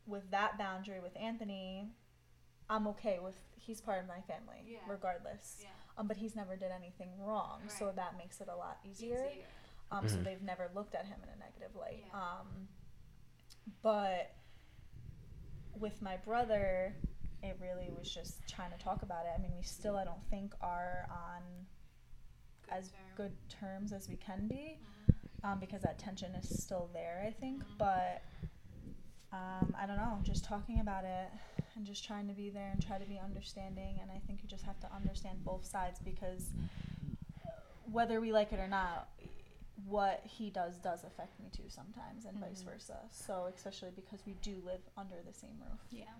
with 0.06 0.30
that 0.30 0.59
boundary 0.59 1.00
with 1.00 1.16
Anthony, 1.16 1.90
I'm 2.68 2.87
okay 2.88 3.18
with 3.23 3.35
he's 3.56 3.80
part 3.80 4.00
of 4.00 4.06
my 4.06 4.21
family 4.23 4.62
Yeah. 4.66 4.78
regardless. 4.88 5.59
Yeah. 5.62 5.68
Um, 5.99 6.06
but 6.06 6.16
he's 6.16 6.37
never 6.37 6.56
did 6.56 6.71
anything 6.71 7.09
wrong, 7.21 7.62
so 7.68 7.90
that 7.97 8.18
makes 8.18 8.40
it 8.40 8.49
a 8.49 8.56
lot 8.56 8.78
easier. 8.85 9.26
Easier. 9.30 9.45
Um, 9.90 10.09
so 10.09 10.16
Mhm. 10.18 10.25
they've 10.25 10.42
never 10.42 10.68
looked 10.75 10.95
at 10.95 11.06
him 11.06 11.23
in 11.23 11.28
a 11.30 11.37
negative 11.37 11.75
light. 11.75 12.04
Yeah. 12.06 12.21
Um, 12.40 12.68
but 13.83 14.35
with 15.78 16.02
my 16.02 16.16
brother, 16.18 16.95
it 17.42 17.56
really 17.61 17.90
was 17.90 18.12
just 18.12 18.47
trying 18.49 18.73
to 18.73 18.78
talk 18.78 19.02
about 19.02 19.26
it. 19.26 19.33
I 19.35 19.38
mean, 19.38 19.54
we 19.56 19.62
still, 19.62 19.97
I 19.97 20.04
don't 20.04 20.25
think, 20.28 20.54
are 20.61 21.06
on 21.11 21.42
Good 21.42 21.66
as 22.70 22.92
good 23.16 23.32
terms 23.49 23.92
as 23.92 24.08
we 24.08 24.16
can 24.16 24.46
be 24.49 24.78
Mhm. 24.80 25.14
um, 25.44 25.58
because 25.61 25.82
that 25.82 25.99
tension 25.99 26.35
is 26.35 26.49
still 26.49 26.88
there, 26.92 27.23
I 27.26 27.30
think. 27.32 27.62
Mhm. 27.64 27.78
But 27.78 28.23
um, 29.32 29.75
I 29.78 29.87
don't 29.87 29.96
know, 29.96 30.18
just 30.23 30.44
talking 30.44 30.80
about 30.80 31.04
it 31.04 31.30
and 31.75 31.85
just 31.85 32.04
trying 32.04 32.26
to 32.28 32.35
be 32.35 32.49
there 32.49 32.70
and 32.70 32.80
try 32.80 32.96
to 32.99 33.04
be 33.04 33.18
understanding. 33.18 33.99
And 34.00 34.11
I 34.11 34.18
think 34.26 34.42
you 34.42 34.49
just 34.49 34.64
have 34.64 34.78
to 34.80 34.92
understand 34.94 35.44
both 35.44 35.64
sides 35.66 36.00
because 36.00 36.52
whether 37.90 38.20
we 38.20 38.32
like 38.32 38.52
it 38.52 38.58
or 38.61 38.68
not, 38.68 39.08
what 39.87 40.23
he 40.25 40.49
does 40.50 40.78
does 40.78 41.04
affect 41.04 41.38
me 41.38 41.50
too 41.52 41.68
sometimes, 41.68 42.25
and 42.25 42.38
vice 42.38 42.62
Mhm. 42.62 42.66
versa. 42.73 42.99
So 43.11 43.44
especially 43.44 43.90
because 43.90 44.25
we 44.25 44.35
do 44.35 44.61
live 44.64 44.80
under 44.96 45.20
the 45.23 45.32
same 45.35 45.61
roof. 45.61 45.80
Yeah. 45.90 46.14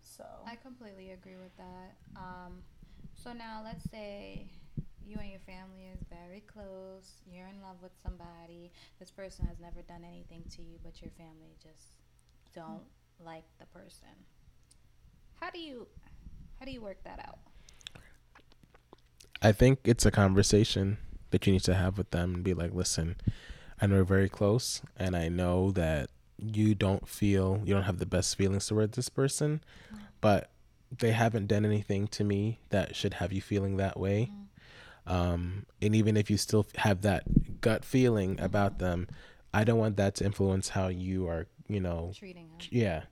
So 0.00 0.24
I 0.46 0.56
completely 0.56 1.10
agree 1.10 1.36
with 1.36 1.56
that. 1.56 1.96
Um, 2.14 2.62
so 3.14 3.32
now 3.32 3.62
let's 3.64 3.90
say 3.90 4.48
you 5.06 5.16
and 5.20 5.30
your 5.30 5.40
family 5.40 5.86
is 5.94 6.04
very 6.10 6.40
close. 6.40 7.22
You're 7.30 7.46
in 7.46 7.62
love 7.62 7.76
with 7.82 7.92
somebody. 8.02 8.72
This 8.98 9.10
person 9.10 9.46
has 9.46 9.58
never 9.60 9.82
done 9.82 10.04
anything 10.04 10.42
to 10.56 10.62
you, 10.62 10.78
but 10.82 11.00
your 11.00 11.10
family 11.16 11.54
just 11.62 11.94
don't 12.54 12.82
like 13.24 13.44
the 13.58 13.66
person. 13.66 14.08
How 15.40 15.50
do 15.50 15.60
you 15.60 15.86
how 16.58 16.66
do 16.66 16.72
you 16.72 16.80
work 16.80 17.02
that 17.04 17.20
out? 17.26 17.38
I 19.42 19.52
think 19.52 19.80
it's 19.84 20.06
a 20.06 20.10
conversation 20.10 20.98
that 21.30 21.46
you 21.46 21.52
need 21.52 21.64
to 21.64 21.74
have 21.74 21.98
with 21.98 22.10
them 22.10 22.34
and 22.34 22.44
be 22.44 22.54
like, 22.54 22.72
listen, 22.72 23.16
I 23.80 23.86
know 23.86 23.96
we're 23.96 24.04
very 24.04 24.28
close 24.28 24.80
and 24.96 25.14
I 25.14 25.28
know 25.28 25.70
that 25.72 26.08
you 26.38 26.74
don't 26.74 27.08
feel 27.08 27.62
you 27.64 27.74
don't 27.74 27.84
have 27.84 27.98
the 27.98 28.06
best 28.06 28.36
feelings 28.36 28.66
toward 28.66 28.92
this 28.92 29.08
person, 29.08 29.62
mm. 29.94 29.98
but 30.20 30.50
they 30.98 31.12
haven't 31.12 31.46
done 31.46 31.64
anything 31.64 32.06
to 32.08 32.24
me 32.24 32.58
that 32.70 32.96
should 32.96 33.14
have 33.14 33.32
you 33.32 33.40
feeling 33.40 33.76
that 33.76 33.98
way. 33.98 34.30
Mm. 34.32 34.45
Um, 35.06 35.66
and 35.80 35.94
even 35.94 36.16
if 36.16 36.30
you 36.30 36.36
still 36.36 36.66
have 36.76 37.02
that 37.02 37.60
gut 37.60 37.84
feeling 37.84 38.40
about 38.40 38.78
them, 38.78 39.08
I 39.54 39.64
don't 39.64 39.78
want 39.78 39.96
that 39.96 40.16
to 40.16 40.24
influence 40.24 40.70
how 40.70 40.88
you 40.88 41.26
are, 41.28 41.46
you 41.68 41.80
know, 41.80 42.12
Treating 42.14 42.44
him. 42.48 42.58
yeah. 42.70 43.02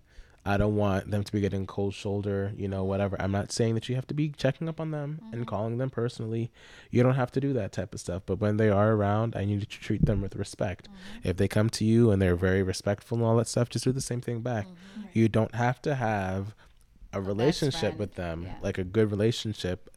I 0.47 0.59
don't 0.59 0.77
want 0.77 1.11
them 1.11 1.25
to 1.25 1.33
be 1.33 1.41
getting 1.41 1.67
cold 1.67 1.95
shoulder, 1.95 2.53
you 2.55 2.69
know, 2.69 2.85
whatever. 2.85 3.17
I'm 3.19 3.33
not 3.33 3.51
saying 3.51 3.77
that 3.77 3.89
you 3.89 3.95
have 3.95 4.07
to 4.09 4.15
be 4.15 4.29
checking 4.29 4.69
up 4.69 4.79
on 4.79 4.91
them 4.91 5.21
and 5.33 5.45
Mhm. 5.45 5.49
calling 5.49 5.79
them 5.79 5.89
personally. 5.89 6.51
You 6.91 7.03
don't 7.03 7.15
have 7.15 7.31
to 7.33 7.41
do 7.41 7.55
that 7.55 7.73
type 7.73 7.95
of 7.95 8.01
stuff. 8.01 8.25
But 8.27 8.41
when 8.41 8.59
they 8.59 8.69
are 8.69 8.93
around, 8.93 9.35
I 9.37 9.47
need 9.47 9.61
to 9.61 9.67
treat 9.67 10.05
them 10.05 10.21
with 10.21 10.37
respect. 10.37 10.89
Mhm. 10.91 11.31
If 11.31 11.37
they 11.39 11.49
come 11.49 11.71
to 11.71 11.85
you 11.87 12.11
and 12.11 12.21
they're 12.21 12.37
very 12.37 12.63
respectful 12.63 13.17
and 13.17 13.25
all 13.27 13.37
that 13.39 13.49
stuff, 13.49 13.71
just 13.71 13.87
do 13.87 13.93
the 13.93 14.03
same 14.03 14.21
thing 14.21 14.41
back. 14.43 14.67
Mhm. 14.67 15.05
You 15.15 15.31
don't 15.31 15.55
have 15.55 15.81
to 15.81 15.95
have 15.95 16.55
a 17.15 17.23
relationship 17.23 17.97
with 17.97 18.17
them, 18.17 18.43
yeah. 18.43 18.57
like 18.61 18.77
a 18.77 18.85
good 18.85 19.11
relationship. 19.11 19.89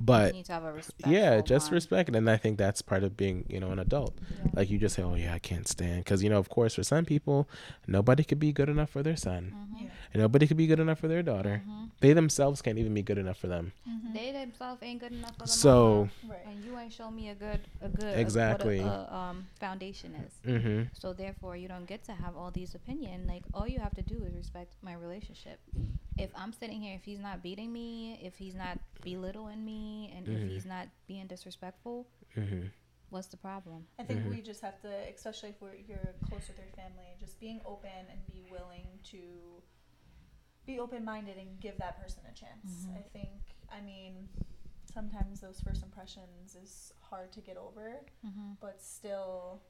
You 0.00 0.04
But 0.06 0.32
need 0.34 0.44
to 0.46 0.52
have 0.52 0.64
a 0.64 0.72
respect. 0.72 1.06
yeah, 1.12 1.40
just 1.40 1.70
respect 1.72 2.08
it. 2.08 2.14
And 2.14 2.30
I 2.30 2.36
think 2.36 2.56
that's 2.58 2.82
part 2.82 3.02
of 3.02 3.16
being, 3.16 3.44
you 3.48 3.58
know, 3.60 3.70
an 3.70 3.78
adult. 3.78 4.14
Yeah. 4.20 4.50
Like 4.54 4.70
you 4.70 4.78
just 4.78 4.94
say, 4.94 5.02
oh, 5.02 5.14
yeah, 5.14 5.34
I 5.34 5.38
can't 5.38 5.66
stand. 5.66 6.04
Because, 6.04 6.22
you 6.22 6.30
know, 6.30 6.38
of 6.38 6.48
course, 6.48 6.74
for 6.76 6.82
some 6.84 7.04
people, 7.04 7.48
nobody 7.86 8.22
could 8.24 8.38
be 8.38 8.52
good 8.52 8.68
enough 8.68 8.90
for 8.90 9.02
their 9.02 9.16
son. 9.16 9.52
Mhm. 9.54 9.82
yeah. 9.82 9.88
And 10.14 10.22
nobody 10.22 10.46
could 10.46 10.56
be 10.56 10.66
good 10.66 10.80
enough 10.80 10.98
for 11.00 11.08
their 11.08 11.22
daughter. 11.22 11.62
Mhm. 11.66 11.90
They 12.00 12.12
themselves 12.12 12.62
can't 12.62 12.78
even 12.78 12.94
be 12.94 13.02
good 13.02 13.18
enough 13.18 13.36
for 13.38 13.48
them. 13.48 13.72
They 14.14 14.32
themselves 14.32 14.82
ain't 14.82 15.00
good 15.00 15.12
enough 15.12 15.34
for 15.36 15.42
the 15.44 15.48
So, 15.48 16.08
right. 16.26 16.38
and 16.46 16.64
you 16.64 16.78
ain't 16.78 16.92
show 16.92 17.10
me 17.10 17.28
a 17.28 17.34
good 17.34 17.60
a 17.82 17.88
good 17.88 18.18
Exactly. 18.18 18.78
a, 18.78 18.82
what 18.82 18.90
a, 18.90 19.14
uh, 19.14 19.16
um 19.16 19.46
foundation 19.60 20.14
is. 20.14 20.32
hmm 20.44 20.82
So 20.94 21.12
therefore, 21.12 21.56
you 21.56 21.68
don't 21.68 21.86
get 21.86 22.04
to 22.04 22.12
have 22.12 22.34
all 22.36 22.50
these 22.50 22.74
opinion. 22.74 23.26
Like 23.26 23.42
all 23.52 23.68
you 23.68 23.80
have 23.80 23.94
to 23.96 24.02
do 24.02 24.22
is 24.24 24.34
respect 24.34 24.72
my 24.82 24.94
relationship. 24.94 25.58
If 26.16 26.30
I'm 26.34 26.52
sitting 26.52 26.80
here, 26.80 26.94
if 26.94 27.04
he's 27.04 27.20
not 27.20 27.42
beating 27.42 27.70
me, 27.72 28.18
if 28.22 28.36
he's 28.38 28.54
not 28.54 28.78
belittling 29.02 29.64
me, 29.64 30.12
and 30.14 30.26
Mhm. 30.26 30.42
if 30.42 30.48
he's 30.48 30.66
not 30.66 30.88
being 31.06 31.26
disrespectful, 31.26 32.06
hmm 32.34 32.66
what's 33.10 33.28
the 33.28 33.36
problem? 33.38 33.88
I 33.98 34.04
think 34.04 34.20
Mhm. 34.24 34.30
we 34.30 34.42
just 34.42 34.60
have 34.60 34.78
to, 34.82 34.88
especially 35.08 35.48
if 35.50 35.60
we're, 35.62 35.74
you're 35.76 36.12
close 36.20 36.46
with 36.48 36.58
your 36.58 36.68
family, 36.76 37.16
just 37.18 37.40
being 37.40 37.60
open 37.64 38.06
and 38.10 38.26
be 38.26 38.42
willing 38.50 39.00
to 39.04 39.62
be 40.66 40.78
open 40.78 41.02
minded 41.04 41.38
and 41.38 41.58
give 41.58 41.78
that 41.78 41.96
person 41.98 42.22
a 42.26 42.32
chance. 42.34 42.84
Mhm. 42.86 42.98
I 42.98 43.02
think, 43.08 43.56
I 43.70 43.80
mean, 43.80 44.28
sometimes 44.92 45.40
those 45.40 45.58
first 45.62 45.82
impressions 45.82 46.54
is 46.54 46.92
hard 47.00 47.32
to 47.32 47.40
get 47.40 47.56
over, 47.56 48.04
Mm-hmm. 48.22 48.54
but 48.60 48.82
still 48.82 49.62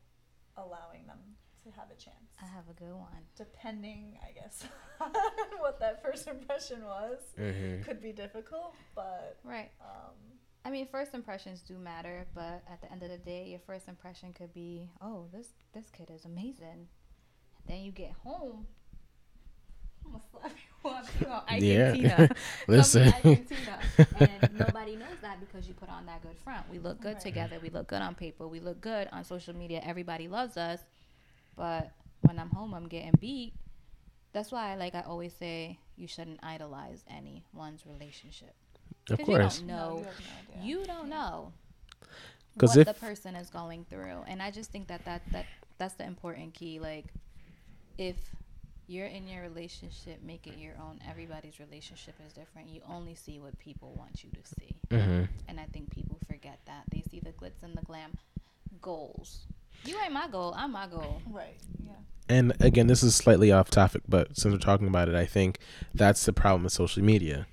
allowing 0.57 1.07
them 1.07 1.37
to 1.71 1.79
have 1.79 1.91
a 1.91 1.95
chance. 2.01 2.31
I 2.43 2.47
have 2.47 2.65
a 2.71 2.75
good 2.75 2.95
one. 2.95 3.23
Depending, 3.37 4.19
I 4.27 4.33
guess, 4.33 4.65
on 5.01 5.13
what 5.59 5.79
that 5.81 6.03
first 6.03 6.27
impression 6.29 6.85
was, 6.85 7.19
hmm 7.37 7.83
could 7.83 8.01
be 8.03 8.13
difficult, 8.13 8.75
but 8.95 9.39
Right. 9.45 9.71
um, 9.81 10.15
I 10.65 10.71
mean, 10.71 10.87
first 10.87 11.15
impressions 11.15 11.63
do 11.63 11.79
matter, 11.79 12.27
but 12.35 12.63
at 12.71 12.81
the 12.83 12.91
end 12.93 13.03
of 13.03 13.11
the 13.11 13.19
day, 13.19 13.47
your 13.49 13.61
first 13.61 13.89
impression 13.89 14.33
could 14.33 14.53
be, 14.53 14.89
"Oh, 15.01 15.29
this 15.33 15.49
this 15.73 15.91
kid 15.91 16.11
is 16.11 16.25
amazing." 16.25 16.89
Then 17.67 17.83
you 17.83 17.93
get 17.93 18.13
home. 18.25 18.67
I'm 20.05 20.13
gonna 20.13 20.25
slap 20.31 20.53
you 20.83 20.91
up, 20.91 21.07
you 21.21 21.27
know, 21.27 21.43
Yeah. 21.59 22.29
Listen. 22.69 23.13
And 24.19 24.53
nobody 24.53 24.97
knows 24.97 25.19
that 25.23 25.41
because 25.41 25.69
you 25.69 25.75
put 25.75 25.89
on 25.89 26.07
that 26.07 26.23
good 26.23 26.37
front. 26.39 26.69
We 26.71 26.79
look 26.79 27.01
good 27.01 27.15
Right. 27.15 27.21
together. 27.21 27.59
We 27.61 27.71
look 27.71 27.89
good 27.89 28.03
on 28.03 28.15
paper. 28.15 28.47
We 28.49 28.61
look 28.61 28.81
good 28.81 29.09
on 29.13 29.25
social 29.25 29.55
media. 29.55 29.81
Everybody 29.85 30.29
loves 30.29 30.57
us. 30.57 30.81
But 31.59 31.91
when 32.23 32.39
I'm 32.39 32.51
home, 32.51 32.73
I'm 32.73 32.87
getting 32.89 33.13
beat. 33.21 33.53
That's 34.33 34.53
why, 34.53 34.77
like 34.77 34.95
I 34.95 35.01
always 35.03 35.35
say, 35.35 35.79
you 35.97 36.07
shouldn't 36.07 36.39
idolize 36.43 37.05
anyone's 37.11 37.85
relationship. 37.85 38.55
Of 39.11 39.19
course. 39.23 39.61
You 39.61 39.67
don't 39.67 39.77
know. 39.77 40.05
no, 40.57 40.65
you 40.65 40.77
no. 40.79 40.81
You 40.81 40.85
don't 40.87 41.09
know 41.09 41.53
'Cause 42.59 42.71
what 42.71 42.79
if- 42.79 42.87
the 42.87 42.95
person 42.95 43.35
is 43.37 43.51
going 43.51 43.85
through, 43.87 44.23
and 44.27 44.41
I 44.43 44.51
just 44.51 44.71
think 44.71 44.87
that 44.89 45.05
that 45.05 45.23
that 45.33 45.47
that's 45.79 45.95
the 45.95 46.05
important 46.05 46.55
key. 46.55 46.79
Like, 46.81 47.07
if 47.99 48.17
you're 48.87 49.07
in 49.07 49.29
your 49.29 49.43
relationship, 49.43 50.23
make 50.23 50.47
it 50.47 50.57
your 50.59 50.75
own. 50.79 51.01
Everybody's 51.09 51.59
relationship 51.61 52.15
is 52.27 52.33
different. 52.33 52.69
You 52.69 52.81
only 52.89 53.15
see 53.15 53.39
what 53.39 53.59
people 53.59 53.93
want 53.97 54.25
you 54.25 54.31
to 54.31 54.45
see, 54.45 54.77
hmm 54.91 55.25
and 55.49 55.59
I 55.61 55.67
think 55.73 55.91
people 55.91 56.19
forget 56.27 56.59
that. 56.67 56.85
They 56.91 57.03
see 57.11 57.21
the 57.21 57.33
glitz 57.33 57.63
and 57.63 57.75
the 57.77 57.83
glam. 57.83 58.13
Goals. 58.81 59.47
You 59.85 59.97
ain't 60.03 60.13
my 60.13 60.29
goal. 60.29 60.55
I'm 60.57 60.73
my 60.73 60.87
goal. 60.87 61.21
Right. 61.31 61.57
Yeah. 61.85 61.93
And 62.29 62.53
again, 62.61 62.87
this 62.89 63.03
is 63.03 63.15
slightly 63.15 63.51
off 63.53 63.71
topic, 63.71 64.03
but 64.09 64.37
since 64.37 64.53
we're 64.53 64.59
talking 64.59 64.87
about 64.89 65.09
it, 65.09 65.15
I 65.15 65.25
think 65.25 65.59
that's 65.95 66.25
the 66.27 66.33
problem 66.33 66.65
with 66.65 66.73
social 66.73 67.03
media. 67.03 67.47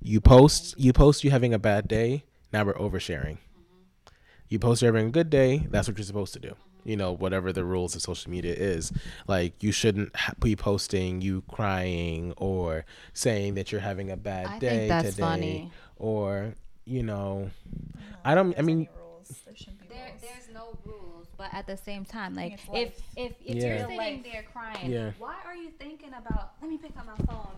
You 0.00 0.20
post, 0.20 0.78
you 0.78 0.92
post 0.92 1.24
you 1.24 1.30
having 1.30 1.52
a 1.52 1.58
bad 1.58 1.88
day. 1.88 2.24
Now 2.52 2.64
we're 2.64 2.74
oversharing. 2.74 3.38
Mm-hmm. 3.38 4.12
You 4.48 4.58
post 4.58 4.80
you're 4.82 4.92
having 4.92 5.08
a 5.08 5.12
good 5.12 5.30
day. 5.30 5.66
That's 5.70 5.88
what 5.88 5.98
you're 5.98 6.04
supposed 6.04 6.32
to 6.34 6.38
do. 6.40 6.54
You 6.84 6.96
know, 6.96 7.10
whatever 7.12 7.52
the 7.52 7.64
rules 7.64 7.96
of 7.96 8.02
social 8.02 8.30
media 8.30 8.54
is. 8.54 8.92
Like 9.26 9.62
you 9.62 9.72
shouldn't 9.72 10.14
ha- 10.14 10.34
be 10.40 10.54
posting 10.54 11.20
you 11.20 11.42
crying 11.50 12.32
or 12.36 12.84
saying 13.12 13.54
that 13.54 13.72
you're 13.72 13.80
having 13.80 14.10
a 14.10 14.16
bad 14.16 14.46
I 14.46 14.58
day 14.60 14.68
think 14.68 14.88
that's 14.88 15.10
today, 15.10 15.20
funny. 15.22 15.70
or 15.96 16.54
you 16.84 17.02
know, 17.02 17.50
No, 17.74 18.16
I 18.24 18.34
don't- 18.36 18.56
I 18.56 18.62
mean- 18.62 18.88
rules. 18.96 19.40
There 19.44 19.56
shouldn't 19.56 19.80
be 19.80 19.88
There, 19.88 20.06
rules. 20.08 20.20
there's 20.20 20.54
no 20.54 20.78
rules, 20.84 21.15
but 21.36 21.52
at 21.52 21.66
the 21.66 21.76
same 21.76 22.04
time, 22.04 22.34
like 22.34 22.54
if 22.72 23.00
if 23.14 23.34
if 23.44 23.56
Yeah. 23.56 23.66
you're 23.66 23.78
sitting 23.80 23.96
life. 23.96 24.22
there 24.24 24.42
crying, 24.52 24.90
Yeah. 24.90 25.10
why 25.18 25.36
are 25.44 25.54
you 25.54 25.70
thinking 25.70 26.10
about? 26.14 26.52
Let 26.60 26.70
me 26.70 26.78
pick 26.78 26.96
up 26.98 27.06
my 27.06 27.16
phone. 27.26 27.56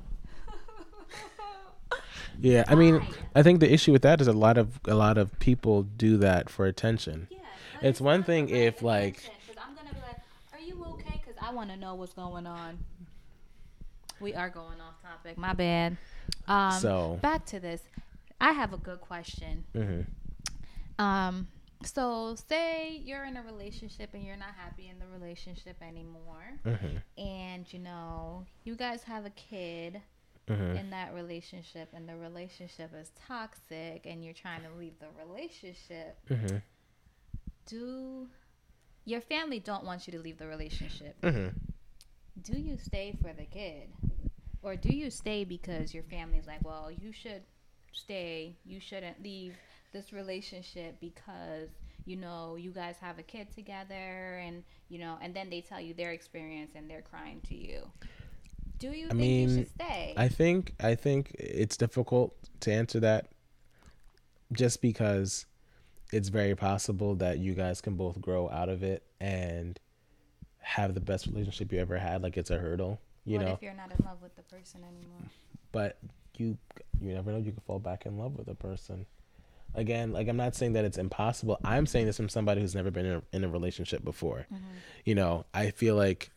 yeah. 2.40 2.64
I 2.68 2.74
mean, 2.74 3.02
I 3.34 3.42
think 3.42 3.60
the 3.60 3.72
issue 3.72 3.92
with 3.92 4.02
that 4.02 4.20
is 4.20 4.26
a 4.28 4.32
lot 4.32 4.58
of 4.58 4.80
a 4.86 4.94
lot 4.94 5.18
of 5.18 5.38
people 5.38 5.82
do 5.82 6.16
that 6.18 6.48
for 6.50 6.66
attention. 6.66 7.28
Yeah, 7.30 7.38
but 7.80 7.84
It's 7.88 8.00
one 8.00 8.22
thing 8.24 8.46
right 8.46 8.54
if, 8.54 8.82
like- 8.82 9.22
I'm 9.58 9.74
gonna 9.74 9.92
be 9.92 10.00
like, 10.00 10.18
"Are 10.52 10.60
you 10.60 10.84
okay?" 10.94 11.20
Because 11.24 11.36
I 11.40 11.52
want 11.52 11.70
to 11.70 11.76
know 11.76 11.94
what's 11.94 12.12
going 12.14 12.46
on. 12.46 12.78
We 14.20 14.34
are 14.34 14.48
going 14.50 14.80
off 14.80 15.00
topic. 15.02 15.38
My 15.38 15.52
bad. 15.52 15.96
Um, 16.46 16.72
So- 16.72 17.18
back 17.22 17.44
to 17.46 17.60
this. 17.60 17.82
I 18.40 18.52
have 18.52 18.72
a 18.72 18.76
good 18.78 19.00
question. 19.00 19.64
hmm 19.72 20.02
Um, 21.02 21.48
so 21.84 22.36
say 22.48 23.00
you're 23.04 23.24
in 23.24 23.36
a 23.36 23.42
relationship 23.42 24.10
and 24.14 24.24
you're 24.24 24.36
not 24.36 24.54
happy 24.56 24.88
in 24.88 24.98
the 24.98 25.06
relationship 25.06 25.76
anymore, 25.82 26.60
hmm 26.64 26.96
and 27.16 27.72
you 27.72 27.78
know 27.78 28.44
you 28.64 28.74
guys 28.74 29.02
have 29.04 29.24
a 29.24 29.30
kid 29.30 30.00
hmm 30.48 30.76
in 30.76 30.90
that 30.90 31.14
relationship, 31.14 31.88
and 31.94 32.08
the 32.08 32.16
relationship 32.16 32.90
is 32.94 33.10
toxic, 33.26 34.06
and 34.06 34.24
you're 34.24 34.34
trying 34.34 34.62
to 34.62 34.70
leave 34.78 34.94
the 34.98 35.08
relationship. 35.26 36.18
hmm 36.28 36.56
do 37.66 38.26
your 39.04 39.20
family 39.20 39.58
don't 39.58 39.84
want 39.84 40.06
you 40.06 40.12
to 40.12 40.18
leave 40.18 40.38
the 40.38 40.46
relationship. 40.46 41.16
Hmm 41.22 41.48
do 42.42 42.58
you 42.58 42.76
stay 42.78 43.16
for 43.20 43.32
the 43.32 43.44
kid? 43.44 43.88
Or 44.62 44.76
do 44.76 44.94
you 44.94 45.10
stay 45.10 45.44
because 45.44 45.94
your 45.94 46.02
family's 46.04 46.46
like, 46.46 46.64
well, 46.64 46.90
you 46.90 47.12
should 47.12 47.42
stay, 47.92 48.56
you 48.64 48.80
shouldn't 48.80 49.22
leave 49.22 49.56
this 49.92 50.12
relationship 50.12 50.96
because 51.00 51.68
you 52.04 52.16
know 52.16 52.56
you 52.56 52.70
guys 52.70 52.96
have 53.00 53.18
a 53.18 53.22
kid 53.22 53.48
together 53.54 54.40
and 54.42 54.62
you 54.88 54.98
know 54.98 55.18
and 55.20 55.34
then 55.34 55.50
they 55.50 55.60
tell 55.60 55.80
you 55.80 55.94
their 55.94 56.12
experience 56.12 56.72
and 56.74 56.88
they're 56.88 57.02
crying 57.02 57.40
to 57.48 57.54
you. 57.54 57.82
Do 58.78 58.88
you 58.88 59.06
I 59.06 59.08
think 59.08 59.20
mean, 59.20 59.48
you 59.48 59.56
should 59.56 59.70
stay? 59.70 60.14
I 60.16 60.28
think 60.28 60.74
I 60.80 60.94
think 60.94 61.34
it's 61.38 61.76
difficult 61.76 62.34
to 62.60 62.72
answer 62.72 63.00
that 63.00 63.28
just 64.52 64.80
because 64.80 65.46
it's 66.12 66.28
very 66.28 66.54
possible 66.54 67.14
that 67.16 67.38
you 67.38 67.54
guys 67.54 67.80
can 67.80 67.96
both 67.96 68.20
grow 68.20 68.48
out 68.48 68.68
of 68.68 68.82
it 68.82 69.02
and 69.20 69.78
have 70.60 70.94
the 70.94 71.00
best 71.00 71.26
relationship 71.26 71.72
you 71.72 71.80
ever 71.80 71.98
had. 71.98 72.22
Like 72.22 72.36
it's 72.36 72.50
a 72.50 72.58
hurdle 72.58 73.00
you 73.28 73.36
what 73.36 73.46
know? 73.46 73.52
if 73.52 73.62
you're 73.62 73.74
not 73.74 73.90
in 73.90 74.04
love 74.06 74.22
with 74.22 74.34
the 74.36 74.42
person 74.42 74.80
anymore? 74.82 75.30
But 75.70 75.98
you 76.38 76.56
you 77.00 77.12
never 77.12 77.30
know. 77.30 77.38
You 77.38 77.52
can 77.52 77.60
fall 77.66 77.78
back 77.78 78.06
in 78.06 78.16
love 78.16 78.36
with 78.38 78.48
a 78.48 78.54
person 78.54 79.04
again 79.74 80.12
like 80.12 80.28
i'm 80.28 80.36
not 80.36 80.54
saying 80.54 80.72
that 80.72 80.84
it's 80.84 80.98
impossible 80.98 81.58
i'm 81.64 81.86
saying 81.86 82.06
this 82.06 82.16
from 82.16 82.28
somebody 82.28 82.60
who's 82.60 82.74
never 82.74 82.90
been 82.90 83.06
in 83.06 83.12
a, 83.16 83.22
in 83.36 83.44
a 83.44 83.48
relationship 83.48 84.02
before 84.04 84.46
Mm-hmm. 84.52 84.64
you 85.04 85.14
know 85.14 85.44
i 85.54 85.70
feel 85.70 85.94
like 85.96 86.30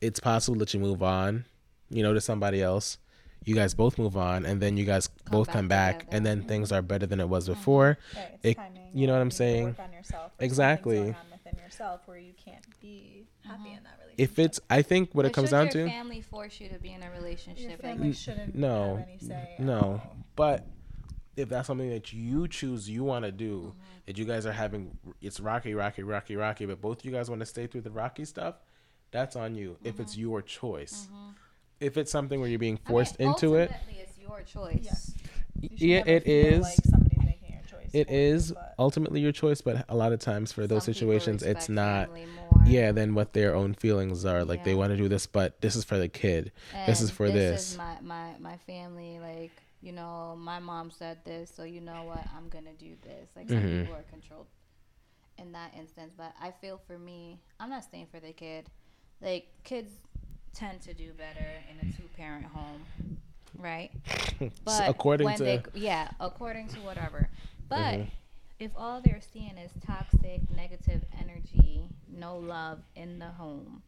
it's 0.00 0.20
possible 0.20 0.58
that 0.58 0.72
you 0.74 0.80
move 0.80 1.02
on 1.02 1.44
you 1.90 2.02
know 2.02 2.12
to 2.14 2.20
somebody 2.20 2.62
else 2.62 2.98
you 3.44 3.54
guys 3.54 3.74
both 3.74 3.98
move 3.98 4.16
on 4.16 4.46
and 4.46 4.60
then 4.60 4.76
you 4.76 4.84
guys 4.86 5.08
both 5.30 5.48
back 5.48 5.54
come 5.54 5.68
back 5.68 5.98
together. 6.00 6.16
and 6.16 6.26
then 6.26 6.38
mm-hmm. 6.38 6.48
things 6.48 6.72
are 6.72 6.80
better 6.82 7.06
than 7.06 7.20
it 7.20 7.28
was 7.28 7.44
mm-hmm. 7.44 7.54
before 7.58 7.98
Right, 8.16 8.30
it's 8.34 8.44
It- 8.44 8.56
timing. 8.56 8.90
you 8.94 9.06
know 9.06 9.12
what 9.12 9.20
I'm 9.20 9.26
you 9.26 9.30
saying? 9.32 9.64
Work 9.66 9.80
on 9.80 9.92
yourself. 9.92 10.32
Exactly. 10.40 10.96
something's 10.96 11.14
Going 11.16 11.26
on 11.32 11.38
within 11.44 11.62
yourself 11.64 12.00
where 12.06 12.18
you 12.18 12.32
can't 12.42 12.64
be 12.80 13.26
happy 13.42 13.58
mm-hmm. 13.58 13.76
in 13.76 13.82
that 13.84 13.98
relationship. 14.00 14.30
if 14.30 14.38
it's 14.38 14.60
i 14.70 14.80
think 14.80 15.10
what 15.14 15.22
But 15.24 15.26
it 15.28 15.34
comes 15.34 15.48
should 15.50 15.56
down 15.56 15.64
your 15.66 15.72
to 15.86 15.90
family 15.90 16.20
force 16.22 16.58
you 16.60 16.68
to 16.70 16.78
be 16.78 16.92
in 16.94 17.02
a 17.02 17.10
relationship. 17.10 17.68
your 17.68 17.78
family 17.78 18.06
and 18.06 18.14
mm, 18.14 18.18
shouldn't 18.18 18.54
no 18.54 18.96
have 18.96 19.08
any 19.08 19.18
say. 19.18 19.54
at 19.58 19.60
no 19.60 20.00
but 20.36 20.64
if 21.36 21.48
that's 21.48 21.66
something 21.66 21.90
that 21.90 22.12
you 22.12 22.46
choose 22.48 22.88
you 22.88 23.04
want 23.04 23.24
to 23.24 23.32
do 23.32 23.58
Mm-hmm. 23.58 23.78
that 24.06 24.18
you 24.18 24.24
guys 24.24 24.46
are 24.46 24.52
having 24.52 24.96
it's 25.20 25.40
rocky 25.40 25.74
rocky 25.74 26.02
rocky 26.02 26.36
rocky 26.36 26.66
but 26.66 26.80
both 26.80 27.00
of 27.00 27.04
you 27.04 27.10
guys 27.12 27.28
want 27.30 27.40
to 27.40 27.46
stay 27.46 27.66
through 27.66 27.80
the 27.82 27.90
rocky 27.90 28.24
stuff 28.24 28.54
that's 29.10 29.36
on 29.36 29.54
you 29.54 29.76
if 29.84 30.00
it's 30.00 30.16
your 30.16 30.42
choice 30.42 31.08
if 31.80 31.96
it's 31.96 32.10
something 32.10 32.40
where 32.40 32.48
you're 32.48 32.58
being 32.58 32.76
Mm-hmm. 32.78 32.88
I 32.88 32.90
mean, 32.90 32.94
forced 33.04 33.16
into 33.16 33.54
it 33.56 33.70
ultimately, 33.72 34.00
it's 34.02 34.18
your 34.18 34.40
choice 34.42 34.80
Yes. 34.82 35.14
You 35.60 35.70
yeah 35.88 35.98
never 35.98 36.10
it 36.10 36.24
feel 36.24 36.34
is 36.54 36.62
Like 36.62 36.74
somebody's 36.84 37.18
making 37.24 37.50
your 37.52 37.62
choice. 37.68 37.90
it 37.92 38.08
for 38.08 38.12
you, 38.14 38.54
but- 38.54 38.74
ultimately 38.78 39.20
your 39.20 39.32
choice 39.32 39.60
but 39.60 39.84
a 39.88 39.96
lot 39.96 40.12
of 40.12 40.20
times 40.20 40.52
for 40.52 40.66
those 40.66 40.84
Some 40.84 40.94
people 40.94 41.06
situations 41.12 41.42
it's 41.42 41.68
not 41.68 42.08
more. 42.10 42.18
yeah 42.66 42.92
than 42.92 43.14
what 43.14 43.32
their 43.32 43.54
own 43.54 43.74
feelings 43.74 44.24
are 44.24 44.44
like 44.44 44.64
they 44.64 44.74
want 44.74 44.90
to 44.90 44.96
do 44.96 45.08
this 45.08 45.26
but 45.26 45.60
this 45.60 45.74
is 45.76 45.84
for 45.84 45.98
the 45.98 46.08
kid 46.08 46.52
this 46.86 47.00
is 47.00 47.10
for 47.10 47.28
this. 47.30 47.52
this, 47.52 47.70
is 47.72 47.78
my, 47.78 47.96
my 48.02 48.30
my 48.40 48.56
family. 48.66 49.18
Like 49.20 49.52
you 49.84 49.92
know, 49.92 50.34
my 50.38 50.58
mom 50.58 50.90
said 50.90 51.18
this, 51.26 51.52
so 51.54 51.62
you 51.64 51.80
know 51.82 52.04
what? 52.04 52.24
I'm 52.34 52.48
gonna 52.48 52.72
do 52.78 52.96
this. 53.02 53.28
Like 53.36 53.48
some 53.50 53.58
Mhm. 53.58 53.80
people 53.82 53.94
are 53.94 54.02
controlled 54.04 54.46
in 55.36 55.52
that 55.52 55.74
instance, 55.76 56.14
but 56.16 56.32
I 56.40 56.52
feel 56.52 56.78
for 56.86 56.98
me, 56.98 57.38
I'm 57.60 57.68
not 57.68 57.84
staying 57.84 58.06
for 58.06 58.18
the 58.18 58.32
kid. 58.32 58.70
Like 59.20 59.48
kids 59.62 59.92
tend 60.54 60.80
to 60.82 60.94
do 60.94 61.12
better 61.12 61.50
in 61.70 61.86
a 61.86 61.92
two 61.92 62.08
parent 62.16 62.46
home, 62.46 62.86
right? 63.58 63.90
But 64.64 64.88
according 64.88 65.26
when 65.26 65.36
to 65.36 65.44
they, 65.44 65.62
yeah, 65.74 66.08
according 66.18 66.68
to 66.68 66.80
whatever. 66.80 67.28
But 67.68 67.94
Mhm. 67.94 68.10
if 68.58 68.70
all 68.76 69.02
they're 69.02 69.20
seeing 69.20 69.58
is 69.58 69.72
toxic, 69.84 70.50
negative 70.50 71.04
energy, 71.20 71.90
no 72.08 72.38
love 72.38 72.80
in 72.96 73.18
the 73.18 73.32
home, 73.32 73.82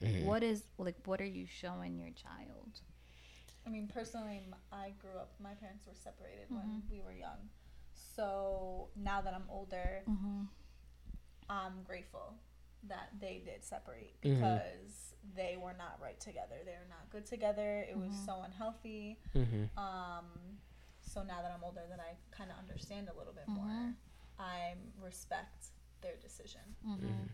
Mhm. 0.00 0.22
what 0.24 0.42
is 0.42 0.64
like? 0.78 0.96
What 1.04 1.20
are 1.20 1.26
you 1.26 1.46
showing 1.46 1.98
your 1.98 2.10
child? 2.12 2.80
I 3.66 3.68
mean, 3.70 3.88
personally, 3.88 4.42
m- 4.46 4.54
I 4.72 4.90
grew 5.00 5.18
up. 5.18 5.32
My 5.40 5.54
parents 5.54 5.86
were 5.86 5.94
separated 5.94 6.46
when 6.50 6.62
Mhm. 6.82 6.90
we 6.90 7.00
were 7.00 7.12
young. 7.12 7.50
So 7.92 8.90
now 8.94 9.20
that 9.20 9.34
I'm 9.34 9.48
older, 9.50 10.02
Mm-hmm. 10.06 10.44
I'm 11.48 11.82
grateful 11.84 12.34
that 12.84 13.10
they 13.20 13.38
did 13.44 13.64
separate 13.64 14.20
Mhm. 14.22 14.36
because 14.40 15.14
they 15.34 15.56
were 15.56 15.72
not 15.72 16.00
right 16.00 16.18
together. 16.20 16.62
They 16.64 16.76
were 16.76 16.88
not 16.88 17.08
good 17.10 17.26
together. 17.26 17.82
It 17.82 17.96
was 17.96 18.12
Mhm. 18.12 18.24
so 18.26 18.42
unhealthy. 18.42 19.20
Mhm. 19.34 19.76
Um, 19.76 20.60
so 21.00 21.22
now 21.22 21.42
that 21.42 21.50
I'm 21.50 21.64
older, 21.64 21.86
that 21.88 22.00
I 22.00 22.16
kind 22.30 22.50
of 22.50 22.58
understand 22.58 23.08
a 23.08 23.12
little 23.14 23.32
bit 23.32 23.48
more. 23.48 23.64
Mhm. 23.66 23.96
I 24.38 24.76
respect 24.98 25.70
their 26.02 26.16
decision 26.18 26.76
Mm-hmm. 26.84 27.26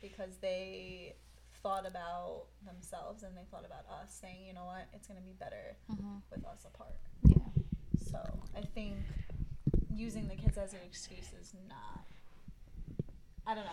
because 0.00 0.38
they 0.38 1.16
thought 1.62 1.86
about 1.86 2.44
themselves 2.66 3.22
and 3.22 3.36
they 3.36 3.44
thought 3.50 3.64
about 3.66 3.84
us, 4.02 4.16
saying, 4.20 4.38
you 4.46 4.54
know 4.54 4.64
what, 4.64 4.86
it's 4.92 5.06
gonna 5.08 5.20
be 5.20 5.32
better 5.38 5.76
Mm-hmm. 5.90 6.16
with 6.30 6.44
us 6.46 6.64
apart. 6.64 6.94
Yeah. 7.24 7.36
So 8.10 8.18
I 8.56 8.60
think 8.74 8.96
using 9.94 10.28
the 10.28 10.34
kids 10.36 10.56
as 10.58 10.72
an 10.72 10.80
excuse 10.86 11.32
is 11.40 11.54
not. 11.68 12.04
I 13.46 13.54
don't 13.54 13.64
know. 13.64 13.70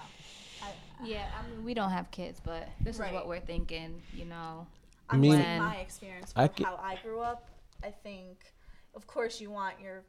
I, 0.63 0.71
Yeah. 1.05 1.25
I 1.37 1.47
mean, 1.49 1.63
we 1.63 1.73
don't 1.73 1.91
have 1.91 2.09
kids, 2.11 2.39
but 2.43 2.67
this 2.81 2.95
is 2.95 3.11
what 3.11 3.27
we're 3.27 3.39
thinking. 3.41 4.01
You 4.13 4.25
know. 4.25 4.65
I'm 5.09 5.21
mean- 5.21 5.33
saying 5.33 5.59
my 5.61 5.75
experience 5.77 6.33
I 6.35 6.47
from 6.47 6.63
ca- 6.65 6.77
how 6.77 6.83
I 6.83 6.97
grew 7.03 7.19
up. 7.19 7.47
I 7.83 7.91
think, 7.91 8.39
of 8.95 9.05
course, 9.05 9.39
you 9.39 9.51
want 9.51 9.79
your 9.79 10.01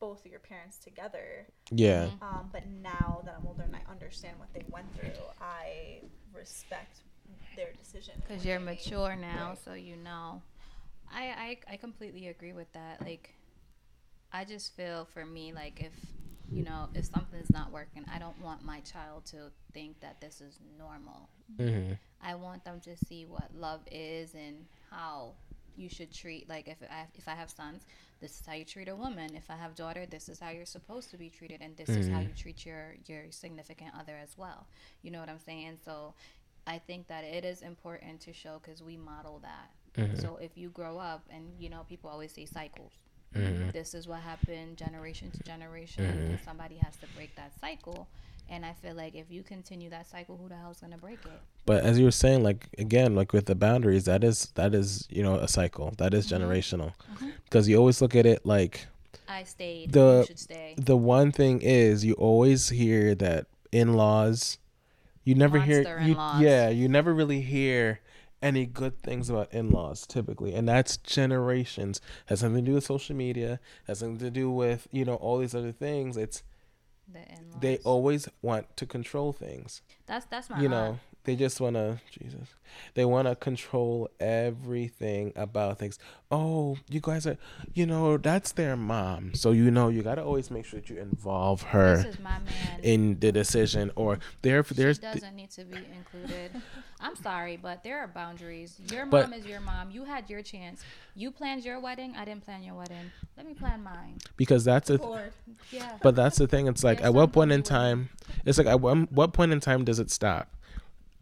both 0.00 0.24
of 0.24 0.30
your 0.30 0.40
parents 0.40 0.78
together. 0.78 1.46
yeah 1.70 2.06
Mhm. 2.06 2.22
Um, 2.22 2.48
but 2.52 2.66
now 2.66 3.22
that 3.24 3.34
I'm 3.36 3.46
older 3.46 3.62
and 3.62 3.74
I 3.76 3.82
understand 3.90 4.38
what 4.38 4.52
they 4.54 4.64
went 4.70 4.92
through, 4.94 5.20
I 5.40 6.02
respect 6.32 7.00
their 7.56 7.72
decision. 7.72 8.14
because 8.20 8.44
you're 8.44 8.58
they 8.58 8.64
made. 8.64 8.78
mature 8.84 9.16
now 9.16 9.48
Right. 9.50 9.58
so 9.64 9.72
you 9.74 9.96
know 9.96 10.42
I, 11.10 11.24
I 11.68 11.74
i 11.74 11.76
completely 11.76 12.28
agree 12.28 12.52
with 12.52 12.70
that 12.74 13.00
like 13.02 13.34
i 14.32 14.44
just 14.44 14.76
feel 14.76 15.06
for 15.14 15.24
me 15.24 15.52
like 15.52 15.80
if 15.80 15.92
you 16.50 16.62
know 16.62 16.88
if 16.94 17.06
something's 17.06 17.50
not 17.50 17.70
working 17.72 18.04
i 18.14 18.18
don't 18.18 18.38
want 18.42 18.62
my 18.64 18.80
child 18.80 19.24
to 19.26 19.50
think 19.72 20.00
that 20.00 20.20
this 20.20 20.40
is 20.40 20.58
normal 20.78 21.28
Mm-hmm. 21.58 21.94
i 22.22 22.34
want 22.34 22.64
them 22.64 22.78
to 22.80 22.94
see 22.96 23.24
what 23.24 23.48
love 23.54 23.80
is 23.90 24.34
and 24.34 24.66
how 24.90 25.32
you 25.78 25.88
should 25.88 26.12
treat 26.12 26.48
like 26.48 26.66
if 26.68 26.76
i 26.90 27.06
if 27.14 27.26
i 27.28 27.34
have 27.34 27.50
sons 27.50 27.82
this 28.20 28.32
is 28.40 28.46
how 28.46 28.54
you 28.54 28.64
treat 28.64 28.88
a 28.88 28.96
woman. 28.96 29.36
If 29.36 29.48
i 29.48 29.54
have 29.56 29.76
daughter 29.76 30.04
this 30.04 30.28
is 30.28 30.40
how 30.40 30.50
you're 30.50 30.66
supposed 30.78 31.08
to 31.12 31.16
be 31.16 31.30
treated 31.30 31.60
and 31.62 31.76
this 31.76 31.88
is 31.88 32.08
how 32.08 32.18
you 32.20 32.30
treat 32.36 32.66
your 32.66 32.96
your 33.06 33.22
significant 33.30 33.92
other 33.96 34.16
as 34.20 34.36
well. 34.36 34.66
You 35.02 35.12
know 35.12 35.20
what 35.20 35.28
i'm 35.28 35.38
saying? 35.38 35.78
So 35.84 36.14
i 36.66 36.78
think 36.78 37.06
that 37.06 37.22
it 37.24 37.44
is 37.44 37.62
important 37.62 38.20
to 38.22 38.32
show 38.32 38.60
because 38.62 38.82
we 38.82 38.96
model 38.96 39.38
that. 39.50 39.70
Mhm. 40.02 40.20
so 40.20 40.36
if 40.36 40.56
you 40.56 40.68
grow 40.70 40.98
up 40.98 41.22
and 41.30 41.44
you 41.60 41.68
know 41.70 41.82
people 41.88 42.10
always 42.10 42.32
say 42.32 42.44
cycles. 42.44 42.92
Mhm. 43.34 43.72
this 43.72 43.94
is 43.94 44.08
what 44.08 44.20
happened 44.20 44.76
generation 44.78 45.30
to 45.30 45.40
generation 45.44 46.04
Mhm. 46.04 46.44
somebody 46.44 46.76
has 46.86 46.96
to 46.96 47.06
break 47.14 47.30
that 47.36 47.52
cycle 47.60 48.08
and 48.48 48.64
i 48.64 48.72
feel 48.72 48.94
like 48.94 49.14
if 49.14 49.30
you 49.30 49.42
continue 49.42 49.90
that 49.90 50.06
cycle 50.06 50.36
who 50.40 50.48
the 50.48 50.56
hell's 50.56 50.80
gonna 50.80 50.98
break 50.98 51.18
it? 51.24 51.40
But 51.66 51.84
as 51.84 51.98
you 51.98 52.04
were 52.06 52.10
saying 52.10 52.42
like 52.42 52.68
again 52.78 53.14
like 53.14 53.32
with 53.32 53.46
the 53.46 53.54
boundaries 53.54 54.04
that 54.06 54.24
is 54.24 54.50
that 54.54 54.74
is 54.74 55.06
you 55.10 55.22
know 55.22 55.36
a 55.36 55.48
cycle. 55.48 55.92
That 55.98 56.14
is 56.14 56.26
Mhm. 56.26 56.38
generational. 56.40 56.92
Mhm. 57.14 57.32
because 57.44 57.68
you 57.68 57.76
always 57.76 58.00
look 58.02 58.14
at 58.16 58.24
it 58.26 58.44
like 58.46 58.86
i 59.28 59.42
stayed 59.44 59.92
The- 59.92 60.20
you 60.20 60.26
should 60.26 60.38
stay. 60.38 60.74
the 60.78 60.96
one 60.96 61.30
thing 61.32 61.60
is 61.62 62.04
you 62.04 62.14
always 62.14 62.70
hear 62.70 63.14
that 63.16 63.46
in-laws 63.70 64.58
you 65.24 65.34
never 65.34 65.60
hear 65.60 65.82
you, 66.00 66.14
yeah 66.40 66.68
you 66.70 66.88
never 66.88 67.12
really 67.14 67.42
hear 67.42 68.00
any 68.40 68.64
good 68.66 69.02
things 69.02 69.28
about 69.28 69.52
in-laws 69.52 70.06
typically. 70.06 70.54
And 70.54 70.68
that's 70.68 70.96
generations. 70.98 72.00
Has 72.26 72.38
something 72.40 72.64
to 72.64 72.70
do 72.70 72.74
with 72.76 72.84
social 72.84 73.16
media 73.16 73.58
has 73.88 73.98
something 73.98 74.18
to 74.20 74.30
do 74.30 74.48
with 74.50 74.86
you 74.92 75.04
know 75.04 75.16
all 75.16 75.38
these 75.38 75.54
other 75.56 75.72
things. 75.72 76.16
It's 76.16 76.42
the 77.12 77.20
in-laws. 77.20 77.60
they 77.60 77.78
always 77.78 78.28
want 78.42 78.66
to 78.76 78.86
control 78.86 79.32
things 79.32 79.82
that's 80.06 80.26
that's 80.26 80.50
my 80.50 80.58
you 80.58 80.64
aunt. 80.64 80.70
know 80.70 80.98
they 81.28 81.36
just 81.36 81.60
want 81.60 81.76
to 81.76 82.00
jesus. 82.10 82.48
They 82.94 83.04
want 83.04 83.28
to 83.28 83.36
control 83.36 84.08
everything 84.18 85.34
about 85.36 85.78
things. 85.78 85.98
Oh 86.30 86.78
you 86.88 87.00
guys 87.00 87.26
are 87.26 87.36
you 87.74 87.84
know 87.84 88.16
that's 88.16 88.52
their 88.52 88.76
mom. 88.78 89.34
So 89.34 89.50
you 89.52 89.70
know 89.70 89.88
you 89.90 90.02
got 90.02 90.14
to 90.14 90.24
always 90.24 90.50
make 90.50 90.64
sure 90.64 90.80
that 90.80 90.88
you 90.88 90.96
involve 90.96 91.60
her 91.62 91.98
this 91.98 92.14
is 92.14 92.20
my 92.20 92.38
man. 92.38 92.80
in 92.82 93.18
the 93.20 93.30
decision 93.30 93.90
or 93.94 94.20
there 94.40 94.64
she 94.64 94.72
there's 94.74 94.98
doesn't 94.98 95.36
need 95.36 95.50
to 95.50 95.64
be 95.66 95.76
included. 95.76 96.62
I'm 96.98 97.14
sorry 97.16 97.58
but 97.58 97.84
there 97.84 97.98
are 97.98 98.08
boundaries. 98.08 98.80
Your 98.90 99.04
But- 99.04 99.28
mom 99.28 99.38
is 99.38 99.44
your 99.44 99.60
mom. 99.60 99.90
You 99.90 100.04
had 100.04 100.30
your 100.30 100.40
chance. 100.40 100.82
You 101.14 101.30
planned 101.30 101.62
your 101.62 101.78
wedding. 101.78 102.14
I 102.16 102.24
didn't 102.24 102.46
plan 102.46 102.62
your 102.62 102.74
wedding. 102.74 103.12
Let 103.36 103.44
me 103.46 103.52
plan 103.52 103.82
mine. 103.82 104.16
Because 104.38 104.64
that's 104.64 104.88
a 104.88 104.96
Lord. 104.96 105.32
yeah. 105.70 105.98
but 106.02 106.16
that's 106.16 106.38
the 106.38 106.46
thing. 106.46 106.68
It's 106.68 106.82
like 106.82 106.98
There's 106.98 107.08
at 107.08 107.14
what 107.14 107.32
point 107.32 107.52
in 107.52 107.62
time 107.62 108.08
it's 108.46 108.56
like 108.56 108.66
at 108.66 108.80
one, 108.80 109.08
what 109.10 109.34
point 109.34 109.52
in 109.52 109.60
time 109.60 109.84
does 109.84 109.98
it 109.98 110.10
stop 110.10 110.48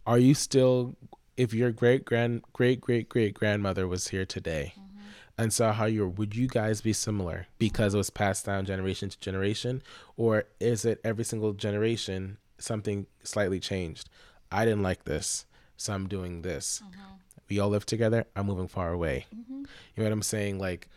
are 0.07 0.19
you 0.19 0.35
still 0.35 0.97
if 1.37 1.53
your 1.53 1.71
great 1.73 2.05
grand 2.05 2.42
great 2.53 2.81
great 2.81 3.09
great 3.09 3.35
grandmother 3.35 3.87
was 3.88 4.09
here 4.09 4.25
today 4.27 4.73
Mm-hmm. 4.77 5.42
and 5.42 5.53
saw 5.53 5.73
how 5.73 5.85
you 5.87 6.01
were 6.03 6.09
would 6.09 6.35
you 6.35 6.47
guys 6.49 6.81
be 6.81 6.92
similar 6.92 7.47
because 7.59 7.95
it 7.95 7.99
was 7.99 8.11
passed 8.11 8.47
down 8.47 8.64
generation 8.64 9.09
to 9.11 9.19
generation 9.19 9.83
or 10.16 10.45
is 10.61 10.85
it 10.85 11.01
every 11.05 11.25
single 11.25 11.53
generation 11.53 12.38
something 12.59 13.07
slightly 13.23 13.61
changed 13.61 14.09
i 14.51 14.64
didn't 14.64 14.83
like 14.83 15.05
this 15.05 15.45
so 15.77 15.92
i'm 15.92 16.09
doing 16.09 16.42
this 16.42 16.83
Mm-hmm. 16.85 17.12
we 17.49 17.59
all 17.61 17.69
live 17.69 17.87
together. 17.87 18.25
I'm 18.35 18.47
moving 18.47 18.66
far 18.69 18.92
away. 18.92 19.27
Mm-hmm. 19.35 19.59
You 19.95 19.97
know 19.99 20.05
what 20.05 20.12
I'm 20.12 20.23
saying? 20.23 20.59
Like 20.59 20.88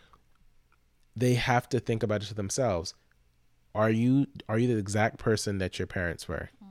they 1.16 1.34
have 1.34 1.68
to 1.68 1.78
think 1.80 2.02
about 2.02 2.22
it 2.22 2.26
to 2.26 2.34
themselves. 2.34 2.94
Are 3.74 3.90
you 3.90 4.26
are 4.48 4.58
you 4.58 4.66
the 4.68 4.78
exact 4.78 5.18
person 5.18 5.58
that 5.58 5.78
your 5.78 5.86
parents 5.86 6.26
were? 6.28 6.50
No, 6.60 6.66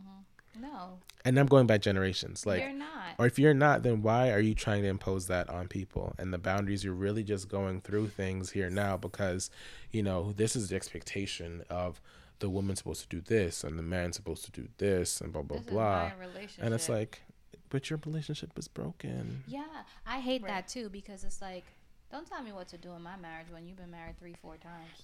And 1.25 1.37
I'm 1.37 1.47
going 1.47 1.67
by 1.67 1.77
generations. 1.77 2.45
Like 2.45 2.61
you're 2.61 2.71
not. 2.71 3.15
or 3.17 3.25
if 3.25 3.37
you're 3.37 3.53
not, 3.53 3.83
then 3.83 4.01
why 4.01 4.31
are 4.31 4.39
you 4.39 4.55
trying 4.55 4.83
to 4.83 4.87
impose 4.87 5.27
that 5.27 5.49
on 5.49 5.67
people? 5.67 6.15
And 6.17 6.33
the 6.33 6.37
boundaries, 6.37 6.83
you're 6.83 6.93
really 6.93 7.23
just 7.23 7.49
going 7.49 7.81
through 7.81 8.07
things 8.09 8.51
here 8.51 8.69
now 8.69 8.95
because, 8.95 9.49
you 9.91 10.01
know, 10.01 10.31
this 10.31 10.55
is 10.55 10.69
the 10.69 10.75
expectation 10.77 11.63
of 11.69 11.99
the 12.39 12.49
woman's 12.49 12.79
supposed 12.79 13.01
to 13.01 13.07
do 13.09 13.19
this 13.19 13.65
and 13.65 13.77
the 13.77 13.83
man's 13.83 14.15
supposed 14.15 14.45
to 14.45 14.51
do 14.51 14.69
this 14.77 15.19
and 15.19 15.33
blah 15.33 15.41
blah 15.41 15.57
this 15.57 15.65
blah. 15.67 16.11
relationship. 16.19 16.63
And 16.63 16.73
it's 16.73 16.87
like, 16.87 17.21
but 17.69 17.89
your 17.89 17.99
relationship 18.05 18.51
is 18.57 18.69
broken. 18.69 19.43
yeah, 19.45 19.63
I 20.07 20.21
hate 20.21 20.41
Right. 20.41 20.47
that 20.49 20.67
too 20.69 20.87
because 20.89 21.25
it's 21.25 21.41
like, 21.41 21.65
don't 22.11 22.25
tell 22.25 22.41
me 22.41 22.53
what 22.53 22.69
to 22.69 22.77
do 22.77 22.93
in 22.93 23.03
my 23.03 23.17
marriage 23.17 23.47
when 23.51 23.67
you've 23.67 23.77
been 23.77 23.91
married 23.91 24.17
three, 24.19 24.35
four 24.41 24.55
times. 24.55 25.03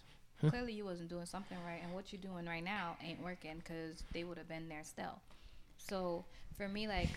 Clearly, 0.50 0.74
you 0.74 0.84
wasn't 0.86 1.10
doing 1.10 1.26
something 1.26 1.58
right, 1.66 1.80
and 1.84 1.94
what 1.94 2.12
you're 2.12 2.22
doing 2.22 2.46
right 2.46 2.64
now 2.64 2.98
ain't 3.04 3.24
working 3.24 3.56
because 3.58 4.04
they 4.12 4.24
would 4.24 4.38
have 4.38 4.48
been 4.50 4.68
there 4.70 4.84
still. 4.84 5.20
So 5.78 6.26
for 6.58 6.68
me, 6.68 6.88
like, 6.88 7.10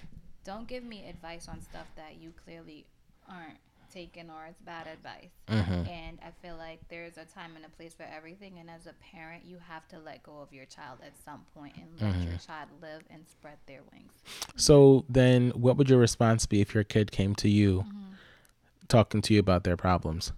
don't 0.44 0.66
give 0.68 0.85
me 0.85 1.09
advice 1.09 1.49
on 1.49 1.61
stuff 1.61 1.87
that 1.97 2.16
you 2.21 2.33
clearly 2.44 2.87
aren't 3.29 3.59
taking 3.92 4.31
or 4.31 4.47
it's 4.47 4.61
bad 4.61 4.87
advice. 4.87 5.33
Mm-hmm. 5.49 5.83
And 5.87 6.18
I 6.25 6.31
feel 6.42 6.57
like 6.57 6.81
there's 6.88 7.16
a 7.16 7.25
time 7.25 7.53
and 7.57 7.64
a 7.64 7.68
place 7.71 7.94
for 7.94 8.05
everything. 8.05 8.59
And 8.59 8.71
as 8.71 8.87
a 8.87 8.92
parent, 9.12 9.44
you 9.44 9.59
have 9.68 9.87
to 9.88 9.99
let 9.99 10.23
go 10.23 10.40
of 10.40 10.53
your 10.53 10.66
child 10.66 10.99
at 11.05 11.12
some 11.25 11.47
point 11.55 11.75
and 11.77 11.87
let 12.01 12.11
Mm-hmm. 12.11 12.23
your 12.23 12.38
child 12.38 12.68
live 12.83 13.03
and 13.11 13.27
spread 13.29 13.57
their 13.66 13.81
wings. 13.92 14.12
So 14.57 15.05
then, 15.09 15.51
what 15.51 15.77
would 15.77 15.88
your 15.88 15.99
response 15.99 16.47
be 16.47 16.61
if 16.61 16.75
your 16.75 16.85
kid 16.85 17.11
came 17.12 17.35
to 17.37 17.49
you, 17.49 17.87
Mm-hmm. 17.87 18.14
talking 18.88 19.23
to 19.23 19.35
you 19.35 19.40
about 19.40 19.64
their 19.64 19.77
problems? 19.77 20.33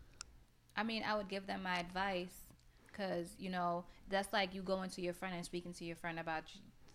I 0.76 0.82
mean, 0.82 1.02
I 1.04 1.16
would 1.16 1.28
give 1.28 1.46
them 1.46 1.62
my 1.62 1.78
advice 1.78 2.34
because 2.86 3.34
you 3.38 3.50
know 3.50 3.84
that's 4.08 4.32
like 4.32 4.54
you 4.54 4.62
going 4.62 4.90
to 4.90 5.00
your 5.02 5.14
friend 5.14 5.34
and 5.34 5.44
speaking 5.44 5.72
to 5.74 5.84
your 5.84 5.96
friend 5.96 6.18
about 6.18 6.44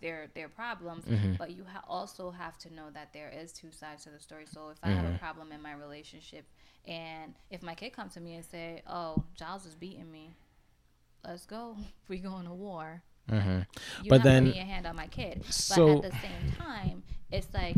their 0.00 0.28
their 0.34 0.48
problems, 0.48 1.04
but 1.38 1.50
you 1.50 1.64
ha- 1.64 1.84
also 1.88 2.30
have 2.30 2.56
to 2.58 2.74
know 2.74 2.90
that 2.94 3.12
there 3.12 3.30
is 3.30 3.52
two 3.52 3.70
sides 3.72 4.04
to 4.04 4.10
the 4.10 4.20
story. 4.20 4.44
So 4.46 4.70
if 4.70 4.78
I 4.82 4.90
have 4.90 5.04
a 5.14 5.18
problem 5.18 5.52
in 5.52 5.60
my 5.62 5.72
relationship, 5.72 6.44
and 6.86 7.34
if 7.50 7.62
my 7.62 7.74
kid 7.74 7.92
comes 7.92 8.14
to 8.14 8.20
me 8.20 8.34
and 8.34 8.44
say, 8.44 8.82
"Oh, 8.86 9.24
Giles 9.34 9.66
is 9.66 9.74
beating 9.74 10.10
me," 10.10 10.34
let's 11.24 11.46
go. 11.46 11.76
We 12.08 12.18
going 12.18 12.44
to 12.46 12.52
war. 12.54 13.02
Mm-hmm. 13.30 13.60
You're 14.04 14.10
But 14.10 14.18
not 14.18 14.24
then- 14.24 14.46
hand 14.52 14.86
on 14.86 14.94
my 14.96 15.08
kid. 15.08 15.44
So- 15.50 15.96
but 15.96 16.04
at 16.06 16.12
the 16.12 16.18
same 16.18 16.52
time, 16.58 17.02
it's 17.32 17.52
like 17.52 17.74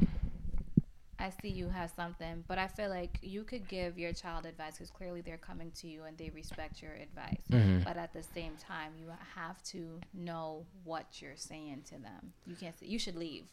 I 1.21 1.31
see 1.43 1.49
you 1.49 1.69
have 1.69 1.91
something, 1.97 2.45
but 2.47 2.59
I 2.59 2.69
feel 2.69 2.91
like 2.91 3.19
you 3.23 3.43
could 3.43 3.67
give 3.69 3.99
your 3.99 4.13
child 4.13 4.47
advice 4.47 4.75
because 4.75 4.91
clearly 4.91 5.21
they're 5.21 5.37
coming 5.37 5.73
to 5.81 5.89
you 5.89 6.05
and 6.05 6.17
they 6.17 6.31
respect 6.31 6.81
your 6.81 6.93
advice. 6.93 7.41
Mm-hmm. 7.51 7.81
But 7.85 7.97
at 7.97 8.13
the 8.13 8.23
same 8.23 8.53
time, 8.57 8.93
you 8.99 9.09
have 9.35 9.63
to 9.65 9.99
know 10.15 10.65
what 10.85 11.21
you're 11.21 11.37
saying 11.37 11.83
to 11.87 11.95
them. 11.99 12.33
You 12.47 12.55
can't 12.55 12.79
say 12.79 12.87
you 12.87 12.99
should 12.99 13.17
leave. 13.17 13.47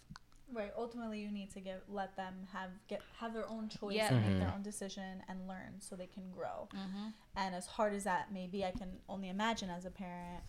Right. 0.53 0.71
Ultimately, 0.77 1.19
you 1.21 1.31
need 1.31 1.51
to 1.53 1.59
give 1.59 1.81
let 1.89 2.15
them 2.15 2.35
have 2.53 2.69
get 2.87 3.01
have 3.19 3.33
their 3.33 3.49
own 3.49 3.67
choice 3.67 3.95
Yeah. 3.95 4.13
and 4.13 4.17
Mm-hmm. 4.23 4.29
make 4.33 4.39
their 4.43 4.53
own 4.53 4.61
decision 4.61 5.23
and 5.27 5.47
learn 5.47 5.73
so 5.79 5.95
they 5.95 6.05
can 6.05 6.29
grow. 6.35 6.67
Mm-hmm. 6.75 7.07
And 7.35 7.55
as 7.55 7.65
hard 7.65 7.93
as 7.95 8.03
that 8.03 8.31
may 8.31 8.45
be, 8.45 8.63
I 8.63 8.69
can 8.71 8.89
only 9.09 9.29
imagine 9.29 9.71
as 9.71 9.85
a 9.85 9.89
parent, 9.89 10.43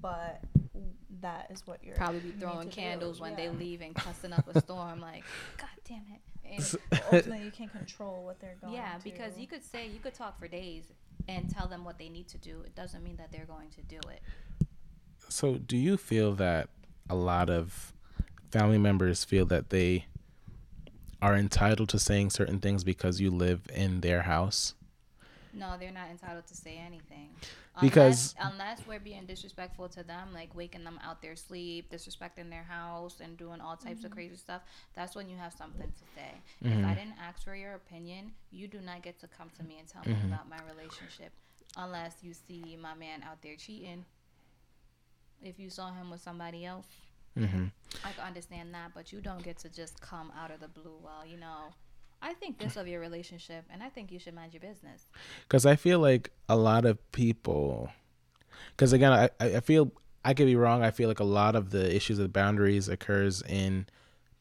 but 0.00 0.40
that 1.20 1.48
is 1.50 1.66
what 1.66 1.82
you're 1.84 1.94
Probably 1.96 2.20
be 2.20 2.30
throwing 2.32 2.68
to 2.68 2.74
do. 2.74 2.80
candles 2.80 3.20
when 3.20 3.36
they 3.36 3.48
leave 3.48 3.80
and 3.80 3.94
cussing 3.94 4.32
up 4.32 4.46
a 4.54 4.60
storm. 4.62 5.00
Like, 5.00 5.24
God 5.56 5.68
damn 5.88 6.02
it. 6.12 6.20
And 6.46 7.00
Ultimately, 7.12 7.44
you 7.46 7.50
can't 7.50 7.72
control 7.72 8.24
what 8.24 8.38
they're 8.40 8.56
going. 8.60 8.74
yeah, 8.74 8.96
to. 8.98 9.04
because 9.04 9.38
you 9.38 9.46
could 9.46 9.64
say 9.64 9.88
you 9.88 9.98
could 9.98 10.14
talk 10.14 10.38
for 10.38 10.46
days 10.46 10.92
and 11.28 11.48
tell 11.48 11.66
them 11.66 11.84
what 11.84 11.98
they 11.98 12.08
need 12.10 12.28
to 12.28 12.38
do. 12.38 12.60
It 12.66 12.74
doesn't 12.74 13.02
mean 13.02 13.16
that 13.16 13.32
they're 13.32 13.46
going 13.46 13.70
to 13.70 13.82
do 13.82 13.98
it. 14.10 14.20
So, 15.28 15.54
do 15.54 15.76
you 15.76 15.96
feel 15.96 16.34
that 16.34 16.68
a 17.08 17.14
lot 17.14 17.48
of 17.48 17.92
family 18.50 18.78
members 18.78 19.24
feel 19.24 19.46
that 19.46 19.70
they 19.70 20.04
are 21.22 21.34
entitled 21.34 21.88
to 21.88 21.98
saying 21.98 22.28
certain 22.30 22.58
things 22.60 22.84
because 22.84 23.20
you 23.20 23.30
live 23.30 23.62
in 23.74 24.02
their 24.02 24.22
house? 24.22 24.74
No, 25.54 25.76
they're 25.78 25.92
not 25.92 26.10
entitled 26.10 26.46
to 26.48 26.54
say 26.56 26.76
anything. 26.84 27.30
Because- 27.80 28.34
unless, 28.38 28.52
unless 28.52 28.86
we're 28.86 29.00
being 29.00 29.26
disrespectful 29.26 29.88
to 29.90 30.02
them, 30.02 30.32
like 30.32 30.54
waking 30.54 30.84
them 30.84 30.98
out 31.02 31.22
their 31.22 31.36
sleep, 31.36 31.90
disrespecting 31.90 32.50
their 32.50 32.62
house, 32.62 33.20
and 33.20 33.36
doing 33.36 33.60
all 33.60 33.76
types 33.76 34.00
of 34.00 34.10
mm-hmm. 34.10 34.14
crazy 34.14 34.36
stuff, 34.36 34.62
that's 34.94 35.14
when 35.14 35.28
you 35.28 35.36
have 35.36 35.52
something 35.52 35.86
to 35.86 36.04
say. 36.14 36.34
If 36.60 36.66
I 36.66 36.70
mm-hmm. 36.70 36.88
didn't 36.94 37.14
ask 37.20 37.42
for 37.44 37.56
your 37.56 37.74
opinion, 37.74 38.32
you 38.50 38.68
do 38.68 38.80
not 38.80 39.02
get 39.02 39.18
to 39.20 39.28
come 39.28 39.50
to 39.58 39.64
me 39.64 39.76
and 39.78 39.88
tell 39.88 40.02
me 40.06 40.12
mm-hmm. 40.12 40.32
about 40.32 40.48
my 40.48 40.58
relationship, 40.72 41.32
unless 41.76 42.16
you 42.22 42.32
see 42.32 42.76
my 42.80 42.94
man 42.94 43.22
out 43.22 43.42
there 43.42 43.56
cheating. 43.56 44.04
If 45.42 45.58
you 45.58 45.68
saw 45.70 45.92
him 45.92 46.10
with 46.10 46.20
somebody 46.20 46.64
else, 46.64 46.86
Mm-hmm. 47.38 47.64
I 48.04 48.12
can 48.12 48.24
understand 48.24 48.72
that, 48.74 48.92
but 48.94 49.12
you 49.12 49.20
don't 49.20 49.42
get 49.42 49.58
to 49.58 49.68
just 49.68 50.00
come 50.00 50.32
out 50.38 50.50
of 50.50 50.60
the 50.60 50.68
blue. 50.68 50.94
Well, 51.02 51.26
you 51.26 51.36
know, 51.36 51.74
I 52.24 52.32
think 52.32 52.58
this 52.58 52.76
of 52.76 52.88
your 52.88 53.00
relationship, 53.00 53.66
and 53.70 53.82
I 53.82 53.90
think 53.90 54.10
you 54.10 54.18
should 54.18 54.34
mind 54.34 54.54
your 54.54 54.62
business. 54.62 55.04
Because 55.42 55.66
I 55.66 55.76
feel 55.76 55.98
like 55.98 56.30
a 56.48 56.56
lot 56.56 56.86
of 56.86 57.12
people, 57.12 57.90
because 58.70 58.94
again, 58.94 59.12
I, 59.12 59.28
I 59.38 59.60
feel 59.60 59.92
I 60.24 60.32
could 60.32 60.46
be 60.46 60.56
wrong. 60.56 60.82
I 60.82 60.90
feel 60.90 61.06
like 61.06 61.20
a 61.20 61.24
lot 61.24 61.54
of 61.54 61.70
the 61.70 61.94
issues 61.94 62.18
of 62.18 62.32
boundaries 62.32 62.88
occurs 62.88 63.42
in 63.42 63.86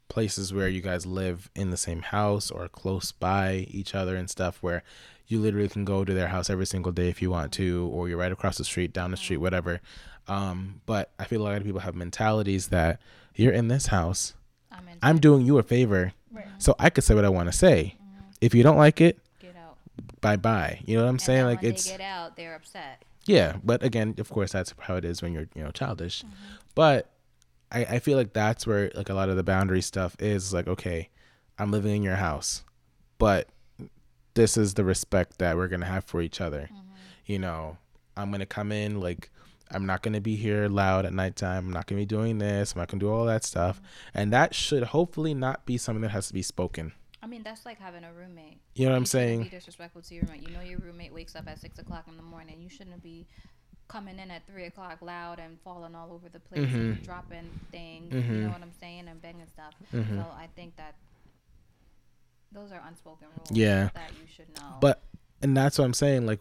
places 0.07 0.53
where 0.53 0.69
you 0.69 0.79
guys 0.79 1.05
live 1.05 1.49
in 1.55 1.71
the 1.71 1.77
same 1.77 2.03
house 2.03 2.49
or 2.49 2.69
close 2.69 3.11
by 3.11 3.67
each 3.69 3.93
other 3.93 4.15
and 4.15 4.29
stuff 4.29 4.59
where 4.61 4.83
you 5.27 5.39
literally 5.39 5.67
can 5.67 5.83
go 5.83 6.05
to 6.05 6.13
their 6.13 6.27
house 6.29 6.49
every 6.49 6.65
single 6.65 6.91
day 6.91 7.09
if 7.09 7.21
you 7.21 7.31
want 7.31 7.51
to 7.51 7.89
or 7.91 8.07
you're 8.07 8.17
right 8.17 8.31
across 8.31 8.57
the 8.57 8.63
street 8.63 8.93
down 8.93 9.11
the 9.11 9.17
street 9.17 9.37
whatever 9.37 9.81
um, 10.27 10.81
but 10.85 11.11
i 11.17 11.23
feel 11.23 11.41
a 11.41 11.43
lot 11.43 11.55
of 11.55 11.63
people 11.63 11.79
have 11.79 11.95
mentalities 11.95 12.67
that 12.67 13.01
you're 13.35 13.53
in 13.53 13.69
this 13.69 13.87
house 13.87 14.35
I'm 14.71 14.87
in. 14.87 14.97
i'm 15.01 15.19
doing 15.19 15.45
you 15.45 15.57
a 15.57 15.63
favor 15.63 16.13
Right. 16.33 16.45
so 16.57 16.75
i 16.79 16.89
could 16.89 17.03
say 17.03 17.13
what 17.15 17.23
i 17.25 17.29
want 17.29 17.47
to 17.51 17.57
say 17.57 17.95
if 18.41 18.53
you 18.55 18.63
don't 18.63 18.77
like 18.77 18.99
it 19.01 19.19
get 19.39 19.55
out. 19.55 19.77
bye 20.21 20.35
bye 20.35 20.81
you 20.85 20.95
know 20.97 21.03
what 21.03 21.09
i'm 21.09 21.15
And 21.15 21.21
saying 21.21 21.45
like 21.45 21.61
when 21.61 21.71
it's 21.71 21.85
they 21.85 21.91
get 21.91 22.01
out, 22.01 22.35
they're 22.35 22.55
upset. 22.55 23.03
yeah, 23.25 23.57
but 23.63 23.83
again, 23.83 24.15
of 24.17 24.29
course, 24.29 24.51
that's 24.51 24.73
how 24.79 24.95
it 24.97 25.05
is 25.05 25.21
when 25.21 25.31
you're 25.33 25.47
you 25.55 25.63
know 25.63 25.71
childish. 25.71 26.23
Mm-hmm. 26.23 26.33
But 26.75 27.09
I, 27.71 27.85
I 27.85 27.99
feel 27.99 28.17
like 28.17 28.33
that's 28.33 28.67
where 28.67 28.91
like 28.95 29.09
a 29.09 29.13
lot 29.13 29.29
of 29.29 29.37
the 29.37 29.43
boundary 29.43 29.81
stuff 29.81 30.15
is 30.19 30.53
like, 30.53 30.67
okay, 30.67 31.09
I'm 31.57 31.71
living 31.71 31.95
in 31.95 32.03
your 32.03 32.17
house, 32.17 32.63
but 33.17 33.47
this 34.33 34.57
is 34.57 34.73
the 34.73 34.83
respect 34.83 35.37
that 35.37 35.55
we're 35.55 35.67
gonna 35.69 35.85
have 35.85 36.03
for 36.03 36.21
each 36.21 36.41
other. 36.41 36.63
Mm-hmm. 36.73 36.77
You 37.27 37.39
know, 37.39 37.77
I'm 38.17 38.29
gonna 38.31 38.45
come 38.45 38.71
in 38.73 38.99
like 38.99 39.29
I'm 39.73 39.85
not 39.85 40.01
gonna 40.01 40.21
be 40.21 40.35
here 40.35 40.67
loud 40.69 41.05
at 41.05 41.13
nighttime. 41.13 41.65
I'm 41.67 41.73
not 41.73 41.87
gonna 41.87 42.01
be 42.01 42.05
doing 42.05 42.37
this. 42.37 42.73
I'm 42.73 42.79
not 42.79 42.87
gonna 42.89 42.99
do 42.99 43.09
all 43.11 43.25
that 43.25 43.43
stuff, 43.43 43.81
and 44.13 44.31
that 44.33 44.53
should 44.53 44.83
hopefully 44.83 45.33
not 45.33 45.65
be 45.65 45.77
something 45.77 46.01
that 46.01 46.11
has 46.11 46.27
to 46.27 46.33
be 46.33 46.41
spoken. 46.41 46.93
I 47.21 47.25
mean, 47.27 47.41
that's 47.43 47.65
like 47.65 47.79
having 47.79 48.03
a 48.03 48.11
roommate. 48.13 48.59
You 48.75 48.85
know 48.85 48.91
what 48.91 48.97
I'm 48.97 49.03
You 49.03 49.07
saying? 49.07 49.43
Be 49.43 49.49
disrespectful 49.49 50.01
to 50.01 50.13
your 50.13 50.23
roommate. 50.25 50.47
You 50.47 50.53
know 50.53 50.61
your 50.61 50.79
roommate 50.79 51.13
wakes 51.13 51.35
up 51.35 51.47
at 51.47 51.59
six 51.59 51.79
o'clock 51.79 52.05
in 52.09 52.17
the 52.17 52.23
morning. 52.23 52.61
You 52.61 52.69
shouldn't 52.69 53.01
be 53.01 53.25
coming 53.87 54.19
in 54.19 54.29
at 54.31 54.45
three 54.47 54.65
o'clock 54.65 55.01
loud 55.01 55.39
and 55.39 55.57
falling 55.63 55.95
all 55.95 56.11
over 56.11 56.27
the 56.29 56.39
place 56.39 56.67
and 56.73 56.97
Mhm. 56.97 57.03
dropping 57.05 57.49
things. 57.71 58.13
Mhm. 58.13 58.27
You 58.29 58.41
know 58.43 58.49
what 58.49 58.61
I'm 58.61 58.73
saying? 58.79 59.07
And 59.07 59.21
banging 59.21 59.47
stuff. 59.47 59.73
Mhm. 59.93 60.17
So 60.17 60.21
I 60.35 60.47
think 60.55 60.75
that 60.77 60.95
those 62.51 62.71
are 62.71 62.81
unspoken 62.87 63.27
rules. 63.37 63.51
Yeah. 63.51 63.89
That 63.93 64.11
you 64.19 64.27
should 64.27 64.49
know. 64.59 64.77
But 64.79 65.01
and 65.43 65.55
that's 65.55 65.77
what 65.77 65.85
I'm 65.85 65.93
saying. 65.93 66.25
Like, 66.25 66.39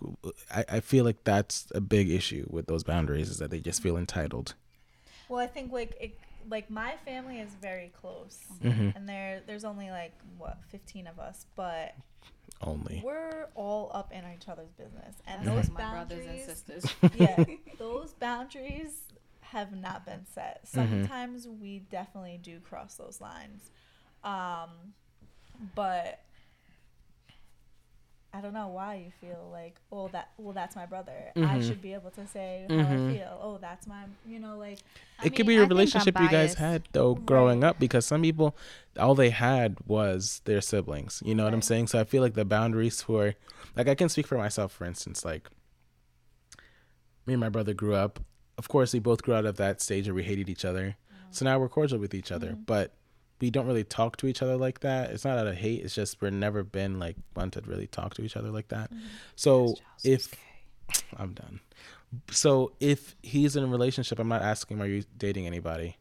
I, 0.51 0.65
I 0.69 0.81
feel 0.81 1.05
like 1.05 1.25
that's 1.25 1.67
a 1.75 1.81
big 1.81 2.11
issue 2.11 2.47
with 2.49 2.67
those 2.67 2.85
boundaries 2.85 3.29
is 3.29 3.39
that 3.39 3.51
they 3.51 3.61
just 3.61 3.83
feel 3.83 3.97
entitled. 3.99 4.55
Well, 5.29 5.41
I 5.41 5.47
think 5.47 5.73
like 5.73 5.97
it, 6.01 6.19
like 6.49 6.71
my 6.71 6.95
family 7.05 7.41
is 7.41 7.51
very 7.61 7.93
close, 8.01 8.39
hmm 8.63 8.91
and 8.95 9.09
there 9.09 9.41
there's 9.47 9.65
only 9.65 9.91
like 9.91 10.13
what 10.39 10.59
15 10.71 11.07
of 11.07 11.19
us, 11.19 11.47
but 11.57 11.95
Only. 12.61 13.01
we're 13.05 13.47
all 13.55 13.91
up 13.95 14.13
in 14.13 14.23
each 14.37 14.49
other's 14.49 14.73
business, 14.73 15.17
and 15.27 15.45
That's 15.47 15.69
those 15.69 15.75
like 15.77 15.85
my 15.85 15.91
brothers 15.95 16.19
and 16.19 16.27
boundaries, 16.27 16.45
sisters. 16.45 16.85
yeah, 17.15 17.45
those 17.79 18.13
boundaries 18.15 19.03
have 19.41 19.73
not 19.77 20.05
been 20.07 20.25
set. 20.33 20.65
Mhm. 20.65 20.69
Sometimes 20.69 21.49
we 21.49 21.81
definitely 21.91 22.39
do 22.43 22.61
cross 22.61 22.95
those 22.95 23.21
lines, 23.21 23.71
um, 24.25 24.71
but 25.75 26.21
I 28.35 28.41
don't 28.41 28.55
know 28.55 28.69
why 28.69 28.95
you 28.95 29.13
feel 29.21 29.51
like, 29.53 29.77
oh, 29.93 30.09
that 30.09 30.31
well, 30.39 30.55
that's 30.55 30.75
my 30.75 30.87
brother. 30.87 31.33
I 31.37 31.41
Mhm. 31.59 31.67
should 31.69 31.83
be 31.83 31.93
able 31.93 32.11
to 32.13 32.27
say 32.27 32.65
how 32.69 32.75
Mhm. 32.77 33.11
I 33.11 33.13
feel. 33.15 33.39
Oh, 33.43 33.59
that's 33.61 33.87
my, 33.87 34.05
you 34.27 34.39
know, 34.39 34.57
like 34.57 34.79
I 35.19 35.27
it 35.27 35.37
could 35.37 35.47
be 35.47 35.57
I 35.59 35.61
a 35.61 35.63
I'm 35.65 35.69
relationship 35.69 36.19
you 36.19 36.29
guys 36.31 36.55
had 36.55 36.85
though 36.93 37.15
growing 37.15 37.61
Right. 37.61 37.69
up 37.69 37.79
because 37.79 38.07
some 38.07 38.23
people 38.23 38.57
all 38.99 39.15
they 39.15 39.31
had 39.31 39.77
was 39.87 40.41
their 40.47 40.63
siblings. 40.63 41.23
You 41.25 41.35
know 41.35 41.45
what 41.45 41.53
I'm 41.53 41.61
saying? 41.63 41.89
So 41.89 42.01
I 42.01 42.05
feel 42.05 42.23
like 42.23 42.35
the 42.35 42.45
boundaries 42.47 43.03
for 43.03 43.35
like 43.77 43.89
I 43.89 43.95
can 43.95 44.09
speak 44.09 44.27
for 44.27 44.39
myself 44.39 44.73
for 44.73 44.87
instance, 44.87 45.25
like 45.27 45.51
me 47.27 47.35
and 47.35 47.41
my 47.41 47.49
brother 47.51 47.75
grew 47.75 47.95
up. 47.95 48.19
Of 48.59 48.69
course 48.69 48.93
we 48.93 48.99
both 48.99 49.23
grew 49.23 49.35
out 49.35 49.45
of 49.47 49.57
that 49.57 49.81
stage 49.81 50.07
where 50.07 50.15
we 50.15 50.23
hated 50.25 50.49
each 50.49 50.65
other. 50.65 50.97
So 51.31 51.45
now 51.45 51.59
we're 51.59 51.69
cordial 51.69 51.99
with 51.99 52.15
each 52.15 52.31
other. 52.33 52.53
Mhm. 52.53 52.67
But 52.67 52.95
we 53.43 53.51
don't 53.51 53.67
really 53.67 53.85
talk 53.85 54.17
to 54.19 54.27
each 54.27 54.41
other 54.41 54.57
like 54.57 54.81
that. 54.81 55.11
It's 55.11 55.25
not 55.27 55.37
out 55.37 55.47
of 55.47 55.57
hate. 55.57 55.83
It's 55.85 55.95
just 55.95 56.23
we're 56.23 56.31
never 56.31 56.63
been 56.63 56.99
like 56.99 57.17
one 57.35 57.51
to 57.51 57.61
really 57.67 57.87
talk 57.89 58.15
to 58.15 58.23
each 58.23 58.37
other 58.37 58.51
like 58.51 58.69
that. 58.69 58.91
So 59.37 59.75
if 60.05 60.29
I'm 61.19 61.35
done. 61.35 61.61
So 62.31 62.73
if 62.81 63.17
he's 63.23 63.57
in 63.57 63.65
a 63.65 63.67
relationship, 63.67 64.19
I'm 64.19 64.29
not 64.29 64.43
asking 64.43 64.77
him, 64.79 64.83
are 64.83 64.87
you 64.87 65.03
dating 65.19 65.47
anybody? 65.47 65.97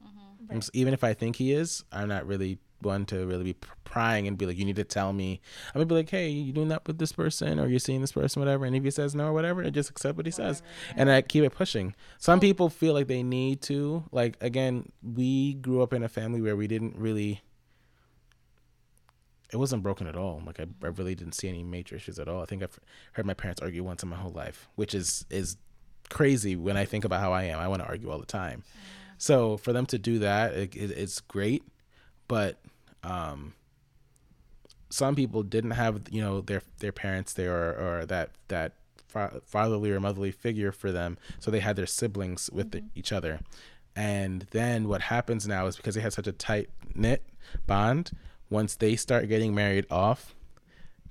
I'm 0.49 0.57
s- 0.57 0.69
even 0.73 0.93
if 0.93 1.03
I 1.03 1.13
think 1.13 1.37
he 1.37 1.51
is, 1.53 1.83
I'm 1.91 2.09
not 2.09 2.27
really 2.27 2.59
one 2.81 3.05
to 3.07 3.25
really 3.25 3.43
be 3.43 3.55
prying 3.83 4.27
and 4.27 4.37
be 4.37 4.45
like, 4.45 4.57
you 4.57 4.65
need 4.65 4.75
to 4.77 4.83
tell 4.83 5.13
me. 5.13 5.41
I'm 5.67 5.79
gonna 5.79 5.85
be 5.85 5.95
like, 5.95 6.09
hey, 6.09 6.29
you 6.29 6.53
doing 6.53 6.69
that 6.69 6.87
with 6.87 6.97
this 6.97 7.11
person, 7.11 7.59
or 7.59 7.67
you're 7.67 7.79
seeing 7.79 8.01
this 8.01 8.13
person, 8.13 8.39
whatever. 8.39 8.65
And 8.65 8.75
if 8.75 8.83
he 8.83 8.91
says 8.91 9.15
no 9.15 9.27
or 9.27 9.33
whatever, 9.33 9.63
I 9.63 9.69
just 9.69 9.89
accept 9.89 10.17
what 10.17 10.25
he 10.25 10.31
says, 10.31 10.61
and 10.95 11.11
I 11.11 11.21
keep 11.21 11.43
it 11.43 11.51
pushing. 11.51 11.95
Some 12.17 12.39
people 12.39 12.69
feel 12.69 12.93
like 12.93 13.07
they 13.07 13.23
need 13.23 13.61
to. 13.63 14.03
Like 14.11 14.37
again, 14.41 14.91
we 15.03 15.55
grew 15.55 15.81
up 15.81 15.93
in 15.93 16.03
a 16.03 16.09
family 16.09 16.41
where 16.41 16.55
we 16.55 16.67
didn't 16.67 16.95
really. 16.95 17.41
It 19.51 19.57
wasn't 19.57 19.83
broken 19.83 20.07
at 20.07 20.15
all. 20.15 20.41
Like 20.45 20.61
I, 20.61 20.65
I 20.81 20.87
really 20.87 21.13
didn't 21.13 21.33
see 21.33 21.49
any 21.49 21.61
major 21.61 21.95
issues 21.95 22.19
at 22.19 22.29
all. 22.29 22.41
I 22.41 22.45
think 22.45 22.63
I've 22.63 22.79
heard 23.13 23.25
my 23.25 23.33
parents 23.33 23.61
argue 23.61 23.83
once 23.83 24.01
in 24.01 24.07
my 24.07 24.15
whole 24.15 24.31
life, 24.31 24.69
which 24.75 24.95
is 24.95 25.25
is 25.29 25.57
crazy 26.09 26.55
when 26.55 26.77
I 26.77 26.85
think 26.85 27.03
about 27.03 27.19
how 27.19 27.33
I 27.33 27.43
am. 27.43 27.59
I 27.59 27.67
want 27.67 27.81
to 27.81 27.87
argue 27.87 28.11
all 28.11 28.19
the 28.19 28.25
time. 28.25 28.63
So 29.17 29.57
for 29.57 29.71
them 29.71 29.85
to 29.87 29.99
do 29.99 30.19
that, 30.19 30.53
it, 30.53 30.75
it, 30.75 30.91
it's 30.91 31.19
great, 31.19 31.63
but 32.27 32.59
um, 33.03 33.53
some 34.89 35.15
people 35.15 35.43
didn't 35.43 35.71
have 35.71 36.01
you 36.11 36.21
know 36.21 36.41
their 36.41 36.61
their 36.79 36.91
parents 36.91 37.33
there 37.33 37.53
or, 37.53 37.99
or 37.99 38.05
that 38.05 38.31
that 38.49 38.73
fatherly 39.45 39.91
or 39.91 39.99
motherly 39.99 40.31
figure 40.31 40.71
for 40.71 40.91
them, 40.91 41.17
so 41.39 41.51
they 41.51 41.59
had 41.59 41.75
their 41.75 41.85
siblings 41.85 42.49
with 42.51 42.71
the, 42.71 42.83
each 42.95 43.11
other. 43.11 43.39
And 43.95 44.47
then 44.51 44.87
what 44.87 45.01
happens 45.01 45.47
now 45.47 45.65
is 45.67 45.75
because 45.75 45.95
they 45.95 46.01
had 46.01 46.13
such 46.13 46.27
a 46.27 46.31
tight 46.31 46.69
knit 46.95 47.23
bond, 47.67 48.11
once 48.49 48.75
they 48.75 48.95
start 48.95 49.27
getting 49.27 49.53
married 49.53 49.85
off, 49.91 50.33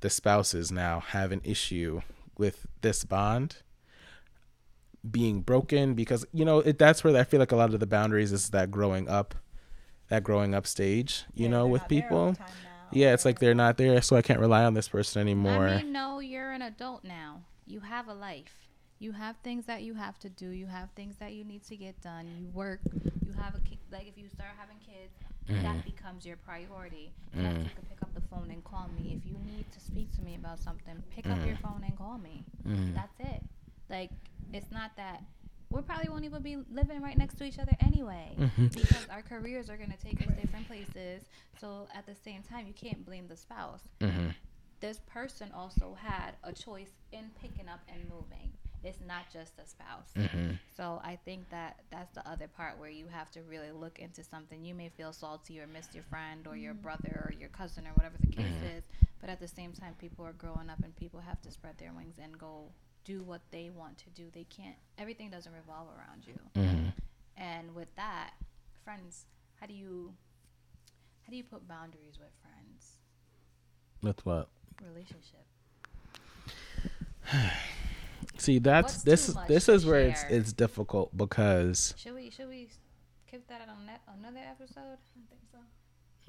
the 0.00 0.09
spouses 0.09 0.72
now 0.72 1.00
have 1.00 1.31
an 1.31 1.42
issue 1.44 2.00
with 2.38 2.66
this 2.81 3.05
bond 3.05 3.59
being 5.11 5.40
broken 5.40 5.94
because 5.94 6.26
you 6.33 6.44
know 6.44 6.61
it, 6.61 6.79
that's 6.79 7.03
where 7.03 7.16
I 7.16 7.24
feel 7.24 7.40
like 7.40 7.53
a 7.53 7.57
lot 7.57 7.72
of 7.72 7.81
the 7.81 7.87
boundaries 7.87 8.33
is 8.33 8.50
that 8.50 8.70
growing 8.70 9.09
up, 9.09 9.35
that 10.11 10.23
growing 10.23 10.55
up 10.55 10.66
stage. 10.66 11.25
You 11.35 11.44
Yeah, 11.44 11.51
know, 11.51 11.66
with 11.66 11.83
not 11.83 11.88
there 11.88 11.99
all 11.99 12.03
people. 12.03 12.33
the 12.33 12.38
time 12.38 12.49
now, 12.62 12.88
Yeah, 12.92 13.14
it's 13.14 13.25
like 13.25 13.38
they're 13.38 13.55
not 13.55 13.77
there, 13.79 14.03
so 14.03 14.16
I 14.16 14.23
can't 14.23 14.40
rely 14.40 14.64
on 14.64 14.75
this 14.75 14.88
person 14.88 15.20
anymore. 15.23 15.66
I 15.68 15.77
mean, 15.79 15.92
no, 15.92 16.18
you're 16.20 16.53
an 16.53 16.62
adult 16.62 17.03
now. 17.05 17.42
You 17.66 17.81
have 17.81 18.09
a 18.09 18.14
life. 18.14 18.55
You 18.99 19.12
have 19.12 19.37
things 19.42 19.64
that 19.66 19.83
you 19.83 19.94
have 19.94 20.18
to 20.18 20.29
do. 20.29 20.51
You 20.51 20.66
have 20.66 20.90
things 20.90 21.16
that 21.20 21.33
you 21.33 21.42
need 21.44 21.64
to 21.68 21.77
get 21.77 21.99
done. 22.03 22.27
You 22.38 22.49
work. 22.53 22.81
You 23.27 23.33
have 23.33 23.55
a 23.55 23.61
kid. 23.61 23.79
Like 23.90 24.07
if 24.09 24.18
you 24.18 24.29
start 24.29 24.51
having 24.59 24.77
kids, 24.79 25.14
Mm-hmm. 25.49 25.62
that 25.64 25.85
becomes 25.85 26.25
your 26.25 26.37
priority. 26.37 27.12
Yes, 27.35 27.55
you 27.64 27.70
can 27.75 27.85
pick 27.88 28.01
up 28.03 28.14
the 28.14 28.20
phone 28.31 28.51
and 28.53 28.62
call 28.62 28.87
me. 28.96 29.16
If 29.18 29.27
you 29.29 29.37
need 29.44 29.64
to 29.73 29.81
speak 29.81 30.12
to 30.16 30.23
me 30.23 30.37
about 30.37 30.61
something, 30.61 31.03
pick 31.11 31.27
up 31.27 31.38
Mm-hmm. 31.38 31.46
your 31.49 31.57
phone 31.57 31.83
and 31.85 31.96
call 31.99 32.18
me. 32.18 32.44
That's 32.94 33.18
it. 33.18 33.42
Like 33.88 34.11
it's 34.53 34.70
not 34.70 34.92
that 34.96 35.23
we 35.70 35.83
probably 35.83 36.09
won't 36.09 36.24
even 36.24 36.42
be 36.42 36.56
living 36.72 37.00
right 37.00 37.16
next 37.16 37.35
to 37.38 37.44
each 37.44 37.59
other 37.59 37.76
anyway 37.80 38.35
Mm-hmm. 38.38 38.66
because 38.68 39.06
our 39.11 39.22
careers 39.22 39.68
are 39.70 39.76
going 39.76 39.90
to 39.90 39.96
take 39.98 40.20
us 40.20 40.35
different 40.40 40.66
places. 40.66 41.22
So 41.61 41.87
at 41.94 42.06
the 42.06 42.14
same 42.14 42.42
time, 42.42 42.66
you 42.66 42.72
can't 42.74 43.04
blame 43.04 43.28
the 43.28 43.37
spouse 43.37 43.83
hmm 44.00 44.28
this 44.80 44.98
person 45.06 45.50
also 45.54 45.94
had 46.00 46.30
a 46.42 46.54
choice 46.54 46.88
in 47.12 47.30
picking 47.38 47.68
up 47.68 47.80
and 47.92 48.02
moving. 48.09 48.50
It's 48.83 48.98
not 49.06 49.30
just 49.30 49.54
the 49.59 49.66
spouse. 49.66 50.09
hmm 50.16 50.52
So 50.74 51.02
I 51.04 51.18
think 51.22 51.50
that 51.50 51.80
that's 51.90 52.14
the 52.14 52.26
other 52.26 52.48
part 52.48 52.78
where 52.78 52.88
you 52.88 53.04
have 53.11 53.30
to 53.33 53.42
really 53.42 53.72
look 53.72 53.98
into 53.98 54.24
something. 54.24 54.64
You 54.64 54.74
may 54.74 54.88
feel 54.88 55.12
salty 55.12 55.61
or 55.61 55.66
miss 55.66 55.88
your 55.92 56.04
friend 56.04 56.46
or 56.46 56.56
your 56.56 56.72
brother 56.72 57.26
or 57.28 57.35
your 57.38 57.50
cousin 57.50 57.87
or 57.87 57.90
whatever 57.90 58.16
the 58.20 58.28
case 58.35 58.54
is, 58.74 58.85
but 59.20 59.28
at 59.28 59.38
the 59.38 59.48
same 59.48 59.72
time, 59.72 59.94
people 60.00 60.24
are 60.24 60.33
growing 60.33 60.70
up 60.70 60.83
and 60.83 60.96
people 60.96 61.20
have 61.20 61.42
to 61.42 61.50
spread 61.50 61.76
their 61.76 61.92
wings 61.92 62.16
and 62.18 62.38
go 62.38 62.70
do 63.11 63.23
what 63.23 63.40
they 63.51 63.70
want 63.77 63.99
to 63.99 64.11
do. 64.11 64.25
They 64.33 64.44
can't. 64.44 64.77
Everything 64.99 65.31
doesn't 65.31 65.53
revolve 65.53 65.88
around 65.96 66.27
you. 66.27 66.38
hmm 66.55 66.88
And 67.37 67.75
with 67.75 67.94
that, 67.96 68.31
friends, 68.85 69.27
how 69.61 69.66
do 69.66 69.75
you 69.75 70.12
how 71.23 71.31
do 71.31 71.37
you 71.37 71.44
put 71.44 71.66
boundaries 71.68 72.18
with 72.18 72.31
friends? 72.42 72.99
With 74.03 74.25
what? 74.27 74.49
Relationship. 74.83 75.44
See, 78.38 78.59
that's 78.59 78.94
What's 78.94 79.03
this 79.05 79.37
this 79.49 79.68
is 79.68 79.85
where 79.85 80.01
it's 80.01 80.23
share? 80.23 80.31
it's 80.31 80.53
difficult 80.53 81.16
because 81.16 81.94
Should 81.96 82.14
we 82.14 82.31
should 82.31 82.49
we 82.49 82.68
keep 83.31 83.46
that 83.49 83.62
on 83.68 83.87
that 83.87 84.01
another 84.18 84.40
episode? 84.55 84.79
I 84.81 84.96
don't 85.14 85.29
think 85.29 85.42
so. 85.53 85.59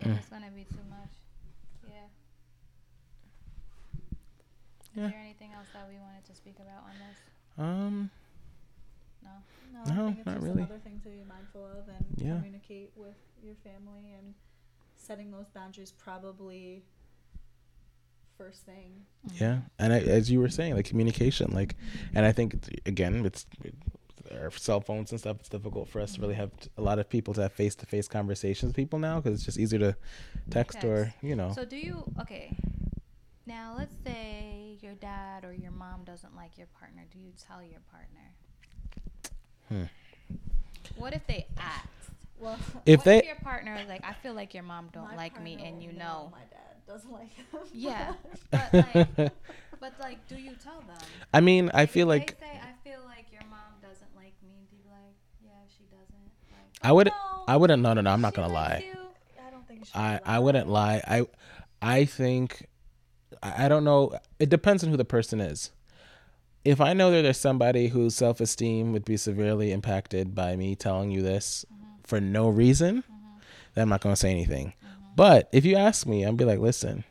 Mm. 0.09 0.17
it's 0.17 0.29
gonna 0.29 0.51
be 0.53 0.65
too 0.65 0.85
much. 0.89 1.13
Yeah. 1.87 2.07
Is 4.95 4.97
Yeah. 4.97 5.09
there 5.09 5.19
anything 5.19 5.51
else 5.53 5.67
that 5.73 5.87
we 5.87 5.97
wanted 5.99 6.25
to 6.25 6.35
speak 6.35 6.55
about 6.59 6.83
on 6.89 6.97
this? 6.99 7.17
um 7.57 8.09
No. 9.23 9.29
No, 9.73 9.85
No, 9.85 10.01
I 10.01 10.05
think 10.05 10.17
it's 10.19 10.25
not 10.25 10.35
just 10.35 10.45
really. 10.47 10.63
another 10.63 10.79
thing 10.79 10.99
to 11.03 11.09
be 11.09 11.23
mindful 11.27 11.63
of 11.65 11.87
and 11.87 12.05
Yeah. 12.17 12.35
communicate 12.37 12.91
with 12.95 13.15
your 13.41 13.55
family 13.55 14.13
and 14.17 14.33
setting 14.95 15.31
those 15.31 15.47
boundaries 15.49 15.91
probably 15.91 16.83
first 18.37 18.65
thing. 18.65 19.05
yeah, 19.39 19.59
and 19.77 19.93
I, 19.93 19.99
as 19.99 20.31
you 20.31 20.39
were 20.39 20.49
saying, 20.49 20.75
like 20.75 20.85
communication, 20.85 21.51
like, 21.53 21.75
and 22.15 22.25
I 22.25 22.31
think 22.31 22.55
again, 22.85 23.23
it's 23.25 23.45
our 24.31 24.49
cell 24.51 24.81
phones 24.81 25.11
and 25.11 25.19
stuff. 25.19 25.37
It's 25.39 25.49
difficult 25.49 25.87
for 25.89 25.99
us 26.01 26.13
to 26.15 26.21
really 26.21 26.33
have 26.35 26.51
a 26.77 26.81
lot 26.81 26.97
of 26.99 27.07
people 27.07 27.33
to 27.35 27.41
have 27.41 27.51
face 27.53 27.75
to 27.75 27.85
face 27.85 28.07
conversations 28.07 28.69
with 28.69 28.75
people 28.75 28.97
now 28.99 29.19
because 29.19 29.35
it's 29.35 29.45
just 29.45 29.59
easier 29.59 29.79
to 29.79 29.95
text, 30.49 30.83
or 30.83 31.13
you 31.21 31.35
know. 31.35 31.51
So 31.53 31.65
do 31.65 31.77
you 31.77 32.03
okay? 32.19 32.55
Now 33.51 33.75
let's 33.77 33.93
say 34.05 34.77
your 34.81 34.93
dad 34.93 35.43
or 35.43 35.51
your 35.51 35.71
mom 35.71 36.05
doesn't 36.05 36.33
like 36.37 36.57
your 36.57 36.67
partner. 36.79 37.03
Do 37.11 37.19
you 37.19 37.31
tell 37.47 37.61
your 37.61 37.81
partner? 37.91 38.31
Hmm. 39.67 39.83
What 40.95 41.11
if 41.13 41.27
they 41.27 41.47
asked? 41.57 41.87
Well, 42.39 42.57
If 42.85 42.99
what 42.99 43.05
they 43.05 43.17
if 43.19 43.25
your 43.25 43.35
partner 43.35 43.75
is 43.75 43.89
like, 43.89 44.05
I 44.05 44.13
feel 44.13 44.33
like 44.33 44.53
your 44.53 44.63
mom 44.63 44.87
don't 44.93 45.17
like 45.17 45.41
me, 45.43 45.61
and 45.65 45.83
you 45.83 45.91
know, 45.91 46.31
my 46.31 46.39
dad 46.49 46.77
doesn't 46.87 47.11
like 47.11 47.33
him. 47.33 47.45
yeah, 47.73 48.13
but 48.51 48.73
like, 48.73 49.31
but 49.81 49.93
like, 49.99 50.25
do 50.29 50.35
you 50.37 50.53
tell 50.63 50.79
them? 50.79 50.97
I 51.33 51.41
mean, 51.41 51.69
I 51.73 51.81
Like, 51.81 51.89
feel 51.89 52.09
if 52.09 52.19
like 52.19 52.39
they 52.39 52.45
say, 52.45 52.51
I 52.53 52.89
feel 52.89 53.01
like 53.05 53.25
your 53.33 53.43
mom 53.49 53.73
doesn't 53.81 54.15
like 54.15 54.33
me. 54.41 54.65
Do 54.69 54.77
you 54.77 54.83
be 54.83 54.89
like, 54.91 55.17
yeah, 55.43 55.51
she 55.77 55.83
doesn't. 55.91 56.31
Like, 56.51 56.79
I 56.81 56.93
would 56.93 57.07
No, 57.07 57.43
I 57.49 57.57
wouldn't. 57.57 57.81
No, 57.81 57.93
no, 57.93 57.99
no. 57.99 58.11
I'm 58.11 58.21
not 58.21 58.33
gonna 58.33 58.53
lie. 58.53 58.85
you. 58.87 58.99
I 59.45 59.51
don't 59.51 59.67
think 59.67 59.81
you 59.81 59.85
should. 59.87 59.95
I 59.97 60.21
I 60.25 60.39
wouldn't 60.39 60.69
lie. 60.69 61.01
I 61.05 61.25
I 61.81 62.05
think 62.05 62.65
I 63.43 63.67
don't 63.67 63.83
know. 63.83 64.17
It 64.39 64.49
depends 64.49 64.83
on 64.83 64.89
who 64.89 64.97
the 64.97 65.05
person 65.05 65.41
is. 65.41 65.71
If 66.63 66.79
I 66.79 66.93
know 66.93 67.09
that 67.11 67.23
there's 67.23 67.39
somebody 67.39 67.87
whose 67.87 68.15
self 68.15 68.39
esteem 68.39 68.93
would 68.93 69.05
be 69.05 69.17
severely 69.17 69.71
impacted 69.71 70.35
by 70.35 70.55
me 70.55 70.75
telling 70.75 71.11
you 71.11 71.21
this 71.21 71.65
mm-hmm. 71.71 72.01
for 72.03 72.21
no 72.21 72.49
reason, 72.49 72.97
mm-hmm. 72.97 73.37
then 73.73 73.83
I'm 73.83 73.89
not 73.89 74.01
gonna 74.01 74.15
say 74.15 74.29
anything. 74.29 74.73
Mm-hmm. 74.83 75.01
But 75.15 75.49
if 75.51 75.65
you 75.65 75.75
ask 75.75 76.05
me, 76.05 76.25
I'd 76.25 76.37
be 76.37 76.45
like, 76.45 76.59
listen, 76.59 77.03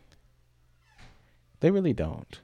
they 1.60 1.70
really 1.70 1.92
don't. 1.92 2.40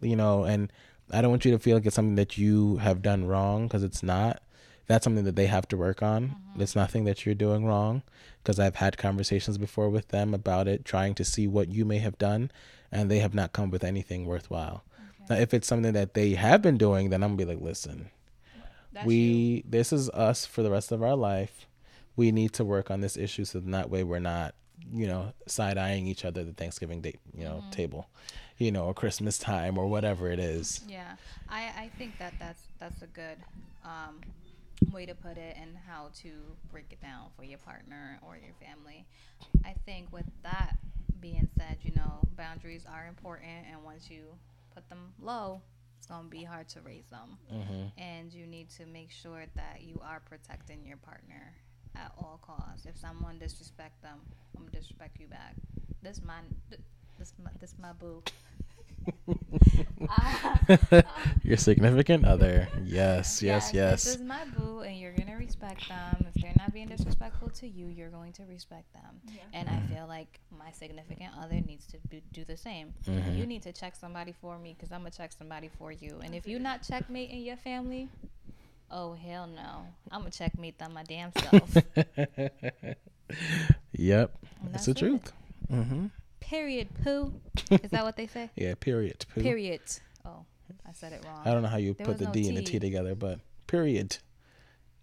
You 0.00 0.16
know, 0.16 0.44
and 0.44 0.72
I 1.10 1.22
don't 1.22 1.30
want 1.30 1.44
you 1.44 1.52
to 1.52 1.58
feel 1.58 1.76
like 1.76 1.86
it's 1.86 1.96
something 1.96 2.16
that 2.16 2.38
you 2.38 2.76
have 2.78 3.02
done 3.02 3.26
wrong 3.26 3.66
because 3.66 3.82
it's 3.82 4.02
not. 4.02 4.42
That's 4.86 5.04
something 5.04 5.24
that 5.24 5.36
they 5.36 5.46
have 5.46 5.68
to 5.68 5.76
work 5.76 6.02
on. 6.02 6.34
It's 6.58 6.74
nothing 6.74 7.04
that 7.04 7.26
you're 7.26 7.34
doing 7.34 7.66
wrong 7.66 8.02
because 8.42 8.58
I've 8.58 8.76
had 8.76 8.96
conversations 8.96 9.58
before 9.58 9.90
with 9.90 10.08
them 10.08 10.32
about 10.32 10.66
it, 10.66 10.84
trying 10.84 11.14
to 11.16 11.24
see 11.24 11.46
what 11.46 11.68
you 11.68 11.84
may 11.84 11.98
have 11.98 12.16
done, 12.16 12.50
and 12.92 13.10
they 13.10 13.18
have 13.18 13.34
not 13.34 13.52
come 13.52 13.70
with 13.70 13.84
anything 13.84 14.24
worthwhile. 14.26 14.84
Now, 15.28 15.36
if 15.36 15.52
it's 15.52 15.66
something 15.68 15.92
that 15.92 16.14
they 16.14 16.34
have 16.34 16.62
been 16.62 16.78
doing, 16.78 17.10
then 17.10 17.22
I'm 17.22 17.30
gonna 17.36 17.46
be 17.46 17.54
like, 17.54 17.62
listen, 17.62 18.10
That's 18.92 19.06
we 19.06 19.14
you. 19.16 19.62
this 19.68 19.92
is 19.92 20.08
us 20.10 20.46
for 20.46 20.62
the 20.62 20.70
rest 20.70 20.90
of 20.92 21.02
our 21.02 21.16
life. 21.16 21.66
We 22.16 22.32
need 22.32 22.52
to 22.54 22.64
work 22.64 22.90
on 22.90 23.00
this 23.00 23.16
issue 23.16 23.44
so 23.44 23.60
that 23.60 23.90
way 23.90 24.02
we're 24.04 24.18
not, 24.18 24.54
you 24.92 25.06
know, 25.06 25.32
side 25.46 25.78
eyeing 25.78 26.06
each 26.06 26.24
other 26.24 26.40
at 26.40 26.46
the 26.46 26.52
Thanksgiving 26.52 27.00
date, 27.00 27.20
you 27.36 27.44
know, 27.44 27.58
Mm-hmm. 27.58 27.70
table, 27.70 28.08
you 28.56 28.72
know, 28.72 28.84
or 28.86 28.94
Christmas 28.94 29.38
time 29.52 29.78
or 29.78 29.86
whatever 29.86 30.30
it 30.30 30.38
is. 30.40 30.80
Yeah, 30.88 31.16
I 31.48 31.62
I 31.76 31.90
think 31.98 32.18
that 32.18 32.34
that's 32.38 32.62
that's 32.80 33.02
a 33.02 33.06
good 33.08 33.36
um, 33.84 34.20
way 34.92 35.06
to 35.06 35.14
put 35.14 35.36
it 35.36 35.56
and 35.60 35.76
how 35.86 36.08
to 36.22 36.30
break 36.72 36.86
it 36.90 37.00
down 37.02 37.26
for 37.36 37.44
your 37.44 37.58
partner 37.58 38.18
or 38.26 38.36
your 38.36 38.54
family. 38.60 39.04
I 39.64 39.74
think 39.84 40.12
with 40.12 40.26
that 40.42 40.76
being 41.20 41.48
said, 41.56 41.78
you 41.82 41.92
know, 41.94 42.20
boundaries 42.36 42.84
are 42.90 43.06
important, 43.06 43.66
and 43.70 43.82
once 43.84 44.10
you 44.10 44.22
put 44.74 44.88
them 44.88 45.12
low, 45.20 45.60
it's 45.98 46.06
gonna 46.06 46.28
be 46.28 46.44
hard 46.44 46.68
to 46.70 46.80
raise 46.80 47.06
them. 47.10 47.38
Mm-hmm. 47.52 48.00
and 48.00 48.32
you 48.32 48.46
need 48.46 48.70
to 48.70 48.86
make 48.86 49.10
sure 49.10 49.44
that 49.56 49.82
you 49.82 50.00
are 50.04 50.20
protecting 50.20 50.84
your 50.86 50.96
partner 50.98 51.54
at 51.96 52.12
all 52.18 52.38
costs. 52.42 52.86
If 52.86 52.96
someone 52.96 53.38
disrespect 53.38 54.00
them, 54.02 54.18
I'm 54.56 54.62
gonna 54.64 54.72
disrespect 54.72 55.18
you 55.20 55.26
back. 55.26 55.54
This 56.02 56.20
my 56.24 56.40
this 57.18 57.32
my 57.42 57.50
this 57.60 57.74
my 57.80 57.92
boo. 57.92 58.22
Your 61.42 61.56
significant 61.56 62.24
other. 62.24 62.68
Yes, 62.84 63.42
yes, 63.42 63.66
This 63.66 63.74
yes. 63.74 64.04
This 64.04 64.14
is 64.16 64.22
my 64.22 64.44
boo, 64.56 64.80
and 64.80 64.98
you're 64.98 65.12
gonna 65.12 65.36
respect 65.36 65.88
them. 65.88 66.26
If 66.34 66.42
they're 66.42 66.52
not 66.58 66.72
being 66.72 66.88
disrespectful 66.88 67.50
to 67.50 67.68
you, 67.68 67.86
you're 67.86 68.10
going 68.10 68.32
to 68.34 68.42
respect 68.48 68.92
them. 68.92 69.20
Yeah. 69.26 69.40
And 69.54 69.68
I 69.68 69.80
feel 69.92 70.06
like 70.06 70.40
my 70.58 70.70
significant 70.72 71.30
other 71.40 71.60
needs 71.66 71.86
to 71.88 71.98
be, 72.08 72.22
do 72.32 72.44
the 72.44 72.56
same. 72.56 72.92
Mhm. 73.06 73.38
You 73.38 73.46
need 73.46 73.62
to 73.62 73.72
check 73.72 73.96
somebody 73.96 74.32
for 74.32 74.58
me 74.58 74.74
because 74.76 74.92
I'm 74.92 75.00
gonna 75.00 75.10
check 75.10 75.32
somebody 75.32 75.68
for 75.78 75.92
you. 75.92 76.20
And 76.22 76.34
if 76.34 76.46
you're 76.46 76.60
not 76.60 76.82
checkmating 76.82 77.42
your 77.42 77.56
family, 77.56 78.08
oh 78.90 79.14
hell 79.14 79.46
no, 79.46 79.86
I'm 80.10 80.20
gonna 80.20 80.30
checkmate 80.30 80.78
them 80.78 80.92
my 80.94 81.02
damn 81.04 81.32
self. 81.32 81.74
yep, 83.92 84.34
And 84.62 84.72
that's 84.72 84.72
that's 84.72 84.84
the 84.86 84.90
it. 84.92 84.96
truth. 84.96 85.32
Mm-hmm. 85.72 86.06
Period. 86.40 86.88
Poo. 87.02 87.32
Is 87.70 87.90
that 87.90 88.04
what 88.04 88.16
they 88.16 88.26
say? 88.26 88.50
Yeah, 88.56 88.74
period. 88.78 89.26
Poo. 89.34 89.42
Period. 89.42 89.80
Oh, 90.24 90.44
I 90.86 90.92
said 90.92 91.12
it 91.12 91.24
wrong. 91.24 91.42
I 91.44 91.52
don't 91.52 91.62
know 91.62 91.68
how 91.68 91.76
you 91.76 91.94
There 91.94 92.06
put 92.06 92.18
the 92.18 92.26
no 92.26 92.32
D 92.32 92.48
and 92.48 92.56
the 92.56 92.62
T. 92.62 92.72
T 92.72 92.78
together, 92.78 93.14
but 93.14 93.40
period. 93.66 94.18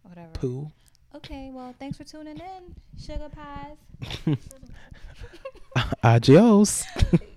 Whatever. 0.04 0.30
Poo. 0.34 0.72
Okay. 1.16 1.50
Well, 1.54 1.74
thanks 1.80 1.98
for 1.98 2.04
tuning 2.04 2.38
in, 2.40 2.76
sugar 3.00 3.30
pies. 3.30 4.38
Adios. 6.04 6.84